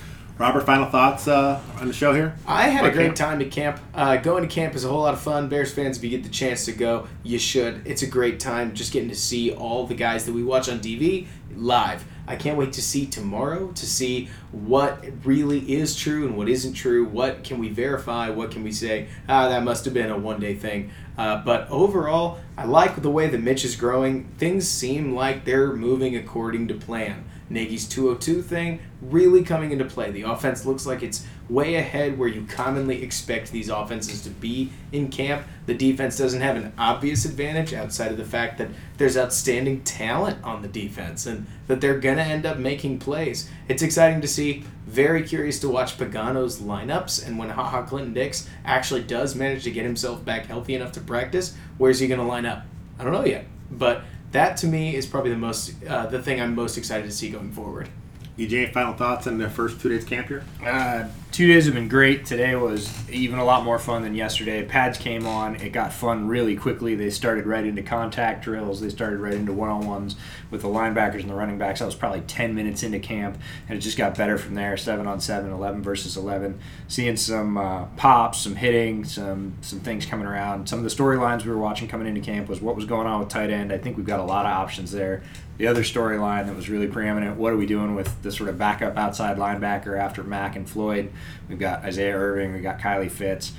[0.42, 2.34] Robert, final thoughts uh, on the show here?
[2.48, 2.98] I had a Okay.
[2.98, 3.80] great time at camp.
[3.94, 5.50] Uh, going to camp is a whole lot of fun.
[5.50, 7.84] Bears fans, if you get the chance to go, you should.
[7.86, 10.80] It's a great time just getting to see all the guys that we watch on
[10.80, 12.04] TV live.
[12.26, 16.74] I can't wait to see tomorrow to see what really is true and what isn't
[16.74, 17.06] true.
[17.06, 18.32] What can we verify?
[18.32, 19.10] What can we say?
[19.30, 20.90] Ah, that must have been a one day thing.
[21.20, 24.26] Uh, but overall, I like the way that Mitch is growing.
[24.40, 27.26] Things seem like they're moving according to plan.
[27.48, 30.12] Nagy's 202 thing really coming into play.
[30.12, 34.72] The offense looks like it's way ahead where you commonly expect these offenses to be
[34.92, 35.46] in camp.
[35.66, 40.44] The defense doesn't have an obvious advantage outside of the fact that there's outstanding talent
[40.44, 43.50] on the defense and that they're going to end up making plays.
[43.68, 44.66] It's exciting to see.
[44.86, 49.72] Very curious to watch Pagano's lineups and when Ha Ha Clinton-Dix actually does manage to
[49.72, 52.66] get himself back healthy enough to practice, where's he going to line up?
[53.00, 53.46] I don't know yet.
[53.72, 57.12] But that to me is probably the most uh, the thing I'm most excited to
[57.12, 57.90] see going forward.
[58.38, 60.44] EJ, final thoughts on the first two days camp here?
[60.66, 62.26] Uh, two days have been great.
[62.26, 64.64] Today was even a lot more fun than yesterday.
[64.64, 65.56] Pads came on.
[65.58, 66.96] It got fun really quickly.
[66.96, 68.80] They started right into contact drills.
[68.80, 70.16] They started right into one on ones
[70.50, 71.80] with the linebackers and the running backs.
[71.80, 75.06] That was probably 10 minutes into camp, and it just got better from there 7
[75.06, 76.58] on 7, 11 versus 11.
[76.88, 80.70] Seeing some uh, pops, some hitting, some, some things coming around.
[80.70, 83.20] Some of the storylines we were watching coming into camp was what was going on
[83.20, 83.74] with tight end.
[83.74, 85.22] I think we've got a lot of options there.
[85.62, 88.58] The other storyline that was really preeminent what are we doing with the sort of
[88.58, 91.12] backup outside linebacker after Mack and Floyd?
[91.48, 93.52] We've got Isaiah Irving, we've got Kylie Fitts,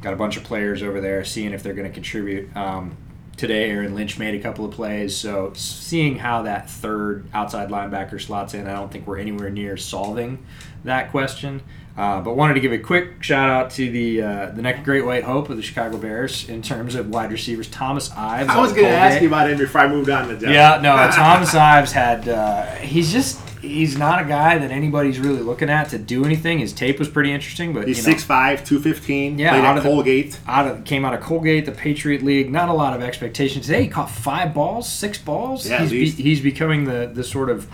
[0.00, 2.56] got a bunch of players over there seeing if they're going to contribute.
[2.56, 2.96] Um,
[3.36, 8.18] today, Aaron Lynch made a couple of plays, so seeing how that third outside linebacker
[8.18, 10.42] slots in, I don't think we're anywhere near solving
[10.84, 11.60] that question.
[12.00, 15.04] Uh, but wanted to give a quick shout out to the uh, the next great
[15.04, 18.48] white hope of the Chicago Bears in terms of wide receivers, Thomas Ives.
[18.48, 20.50] I was going to ask you about him before I moved on to Jeff.
[20.50, 22.26] Yeah, no, Thomas Ives had.
[22.26, 23.38] Uh, he's just.
[23.60, 26.60] He's not a guy that anybody's really looking at to do anything.
[26.60, 29.76] His tape was pretty interesting, but He's you know, 6'5", 215, Yeah, played out at
[29.76, 30.40] of the- Colgate.
[30.48, 32.50] out of came out of Colgate, the Patriot League.
[32.50, 33.66] Not a lot of expectations.
[33.66, 35.68] Today he caught five balls, six balls.
[35.68, 36.16] Yeah, he's, least.
[36.16, 37.68] he's becoming the the sort of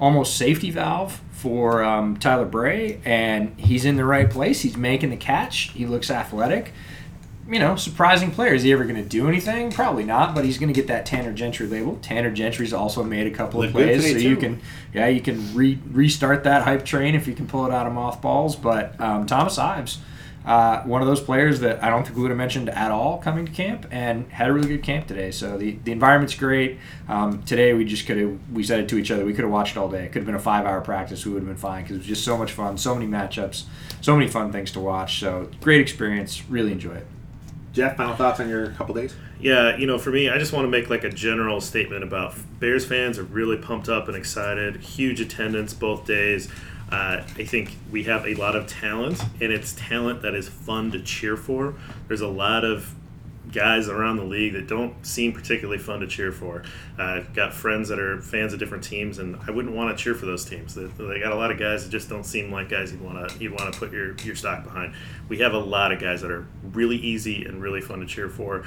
[0.00, 4.62] almost safety valve for um, Tyler Bray, and he's in the right place.
[4.62, 5.70] He's making the catch.
[5.70, 6.72] He looks athletic.
[7.48, 8.52] You know, surprising player.
[8.52, 9.70] Is he ever going to do anything?
[9.70, 10.34] Probably not.
[10.34, 11.96] But he's going to get that Tanner Gentry label.
[12.02, 14.60] Tanner Gentry's also made a couple of Looked plays, so today, you can,
[14.92, 17.92] yeah, you can re- restart that hype train if you can pull it out of
[17.92, 18.56] mothballs.
[18.56, 19.98] But um, Thomas Ives,
[20.44, 23.18] uh, one of those players that I don't think we would have mentioned at all
[23.18, 25.30] coming to camp, and had a really good camp today.
[25.30, 26.78] So the, the environment's great.
[27.08, 29.24] Um, today we just could have we said it to each other.
[29.24, 30.04] We could have watched all day.
[30.04, 31.26] It could have been a five hour practice.
[31.26, 33.64] We would have been fine because it was just so much fun, so many matchups,
[34.00, 35.20] so many fun things to watch.
[35.20, 36.42] So great experience.
[36.48, 37.06] Really enjoy it.
[37.72, 39.14] Jeff, final thoughts on your couple days?
[39.40, 42.34] Yeah, you know, for me, I just want to make like a general statement about
[42.58, 44.76] Bears fans are really pumped up and excited.
[44.78, 46.48] Huge attendance both days.
[46.90, 50.90] Uh, I think we have a lot of talent, and it's talent that is fun
[50.92, 51.74] to cheer for.
[52.06, 52.94] There's a lot of
[53.52, 56.62] guys around the league that don't seem particularly fun to cheer for.
[56.98, 60.02] Uh, I've got friends that are fans of different teams, and I wouldn't want to
[60.02, 60.74] cheer for those teams.
[60.74, 63.28] They, they got a lot of guys that just don't seem like guys you'd want
[63.28, 64.94] to you'd want to put your your stock behind.
[65.28, 68.28] We have a lot of guys that are really easy and really fun to cheer
[68.28, 68.64] for.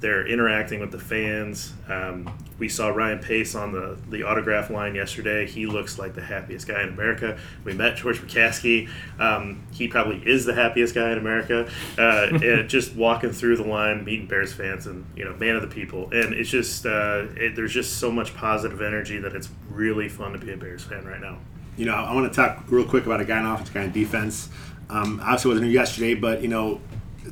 [0.00, 1.72] They're interacting with the fans.
[1.88, 5.46] Um, we saw Ryan Pace on the, the autograph line yesterday.
[5.46, 7.38] He looks like the happiest guy in America.
[7.64, 8.88] We met George McCaskey.
[9.18, 11.70] Um, he probably is the happiest guy in America.
[11.98, 15.62] Uh, and just walking through the line, meeting Bears fans, and you know, man of
[15.62, 16.10] the people.
[16.12, 20.32] And it's just uh, it, there's just so much positive energy that it's really fun
[20.32, 21.38] to be a Bears fan right now.
[21.76, 23.92] You know, I want to talk real quick about a guy in offense, guy in
[23.92, 24.48] defense.
[24.88, 26.80] Um, obviously, wasn't here yesterday, but you know,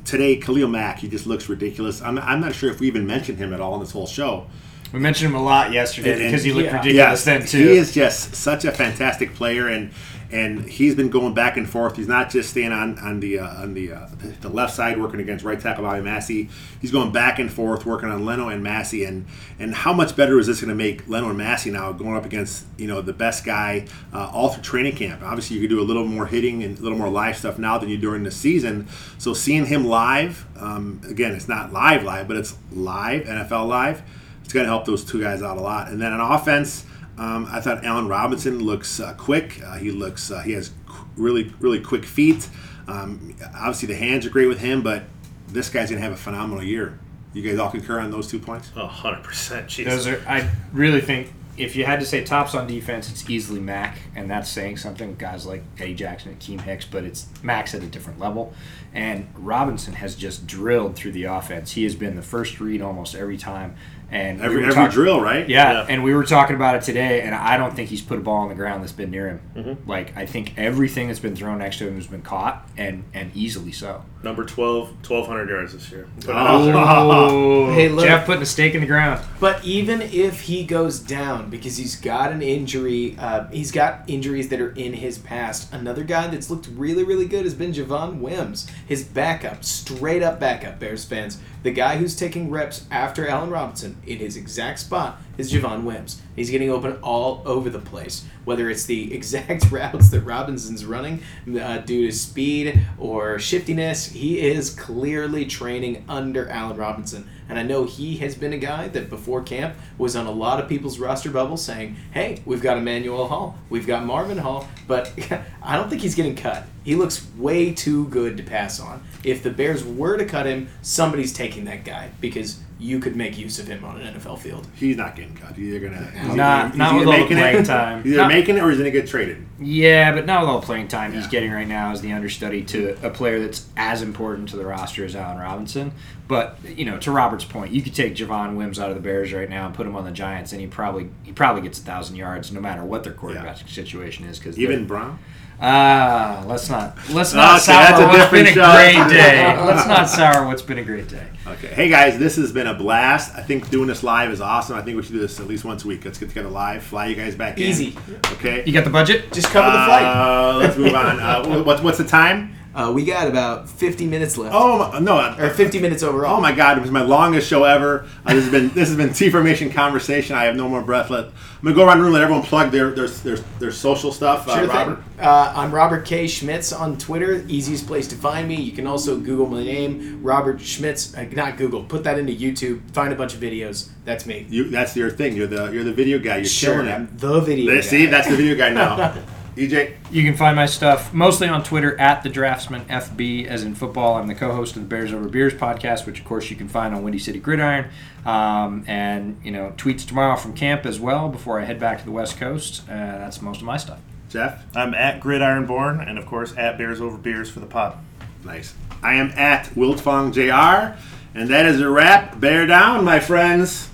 [0.03, 2.01] today Khalil Mack, he just looks ridiculous.
[2.01, 4.47] I'm, I'm not sure if we even mentioned him at all in this whole show.
[4.93, 6.77] We mentioned him a lot yesterday And- because he looked yeah.
[6.77, 7.57] ridiculous then too.
[7.67, 9.91] He is just such a fantastic player, and
[10.31, 11.95] and he's been going back and forth.
[11.95, 14.07] He's not just staying on on the uh, on the uh,
[14.41, 16.49] the left side working against right tackle Bobby Massie.
[16.81, 19.25] He's going back and forth working on Leno and Massie, and
[19.59, 22.25] and how much better is this going to make Leno and Massie now going up
[22.25, 25.21] against you know the best guy uh, all through training camp?
[25.21, 27.77] Obviously, you can do a little more hitting and a little more live stuff now
[27.77, 28.87] than you do during the season.
[29.17, 34.03] So seeing him live, um, again, it's not live live, but it's live NFL live.
[34.43, 35.87] It's going to help those two guys out a lot.
[35.87, 36.85] And then on offense.
[37.17, 39.61] Um, I thought Allen Robinson looks uh, quick.
[39.63, 42.49] Uh, he looks uh, he has qu- really really quick feet.
[42.87, 45.03] Um, obviously the hands are great with him, but
[45.47, 46.99] this guy's gonna have a phenomenal year.
[47.33, 48.71] You guys all concur on those two points?
[48.77, 49.85] Oh, 100%.
[49.85, 50.21] Those are.
[50.27, 54.29] I really think if you had to say tops on defense, it's easily Mack, and
[54.29, 55.15] that's saying something.
[55.15, 58.53] Guys like Eddie Jackson and Keem Hicks, but it's Mack's at a different level.
[58.93, 61.71] And Robinson has just drilled through the offense.
[61.73, 63.75] He has been the first read almost every time.
[64.11, 65.47] And we Every, were every talk- drill, right?
[65.49, 65.85] Yeah, Yeah.
[65.89, 68.37] and we were talking about it today, and I don't think he's put a ball
[68.43, 69.41] on the ground that's been near him.
[69.55, 69.89] Mm-hmm.
[69.89, 73.31] Like I think everything that's been thrown next to him has been caught, and and
[73.35, 74.03] easily so.
[74.23, 76.07] Number 12, 1,200 yards this year.
[76.27, 76.71] Oh.
[76.71, 78.05] Oh, Hey, look.
[78.05, 79.23] Jeff putting a stake in the ground.
[79.39, 84.49] But even if he goes down because he's got an injury, uh, he's got injuries
[84.49, 85.71] that are in his past.
[85.73, 90.39] Another guy that's looked really, really good has been Javon Wims, his backup, straight up
[90.39, 90.79] backup.
[90.79, 95.51] Bears fans, the guy who's taking reps after Allen Robinson in his exact spot is
[95.51, 96.21] Javon Wims.
[96.35, 101.21] He's getting open all over the place, whether it's the exact routes that Robinson's running
[101.59, 104.07] uh, due to speed or shiftiness.
[104.07, 107.29] He is clearly training under Allen Robinson.
[107.47, 110.59] And I know he has been a guy that before camp was on a lot
[110.59, 115.11] of people's roster bubbles saying, hey, we've got Emmanuel Hall, we've got Marvin Hall, but
[115.61, 116.65] I don't think he's getting cut.
[116.83, 119.03] He looks way too good to pass on.
[119.23, 123.37] If the Bears were to cut him, somebody's taking that guy because you could make
[123.37, 124.67] use of him on an NFL field.
[124.75, 125.55] He's not getting cut.
[125.55, 128.03] He's either gonna he's Not- either- not he's with all the making playing it, time.
[128.03, 129.45] He's either Not- making it or he's gonna get traded.
[129.59, 132.63] Yeah, but not with all the playing time he's getting right now as the understudy
[132.65, 135.93] to a player that's as important to the roster as Allen Robinson.
[136.27, 139.31] But you know, to Robert's point, you could take Javon Wims out of the Bears
[139.31, 141.83] right now and put him on the Giants, and he probably he probably gets a
[141.83, 144.37] thousand yards no matter what their quarterback situation is.
[144.39, 145.19] Because Even Brown.
[145.61, 149.57] Ah, let's not let's not Okay, sour that's a what's been different a great day.
[149.65, 151.27] let's not sour what's been a great day.
[151.47, 151.67] Okay.
[151.67, 153.35] Hey guys, this has been a blast.
[153.35, 154.77] I think doing this live is awesome.
[154.77, 156.03] I think we should do this at least once a week.
[156.05, 157.63] Let's get together live, fly you guys back in.
[157.63, 157.97] Easy.
[158.33, 158.63] Okay.
[158.65, 159.31] You got the budget?
[159.31, 160.03] Just cover the flight.
[160.03, 161.19] Uh, let's move on.
[161.19, 162.55] Uh, what's what's the time?
[162.75, 164.53] Uh, we got about 50 minutes left.
[164.53, 165.33] Oh my- no!
[165.39, 166.35] Or 50 minutes overall.
[166.37, 166.77] Oh my God!
[166.77, 168.05] It was my longest show ever.
[168.25, 170.35] Uh, this has been this has been T formation conversation.
[170.35, 171.09] I have no more breath.
[171.09, 171.29] left.
[171.29, 172.07] I'm gonna go around the room.
[172.07, 174.45] and Let everyone plug their their their, their social stuff.
[174.49, 174.95] Uh, Sure Robert.
[174.95, 175.25] thing.
[175.25, 176.27] Uh, I'm Robert K.
[176.27, 177.45] Schmitz on Twitter.
[177.47, 178.55] Easiest place to find me.
[178.55, 181.15] You can also Google my name, Robert Schmitz.
[181.15, 181.83] Uh, not Google.
[181.83, 182.81] Put that into YouTube.
[182.91, 183.87] Find a bunch of videos.
[184.03, 184.47] That's me.
[184.49, 185.37] You that's your thing.
[185.37, 186.37] You're the you're the video guy.
[186.37, 187.19] You're Sure, killing I'm it.
[187.19, 187.79] the video.
[187.79, 188.11] See, guy.
[188.11, 189.15] that's the video guy now.
[189.55, 189.95] EJ.
[190.11, 194.15] You can find my stuff mostly on Twitter at the Draftsman FB, as in football.
[194.15, 196.93] I'm the co-host of the Bears Over Beers podcast, which of course you can find
[196.93, 197.89] on Windy City Gridiron,
[198.25, 202.05] um, and you know tweets tomorrow from camp as well before I head back to
[202.05, 202.83] the West Coast.
[202.89, 203.99] Uh, that's most of my stuff.
[204.29, 204.63] Jeff.
[204.75, 207.97] I'm at Gridironborn, and of course at Bears Over Beers for the pod.
[208.43, 208.75] Nice.
[209.01, 210.99] I am at Wiltfong Jr.
[211.33, 212.39] And that is a wrap.
[212.39, 213.89] Bear down, my friends.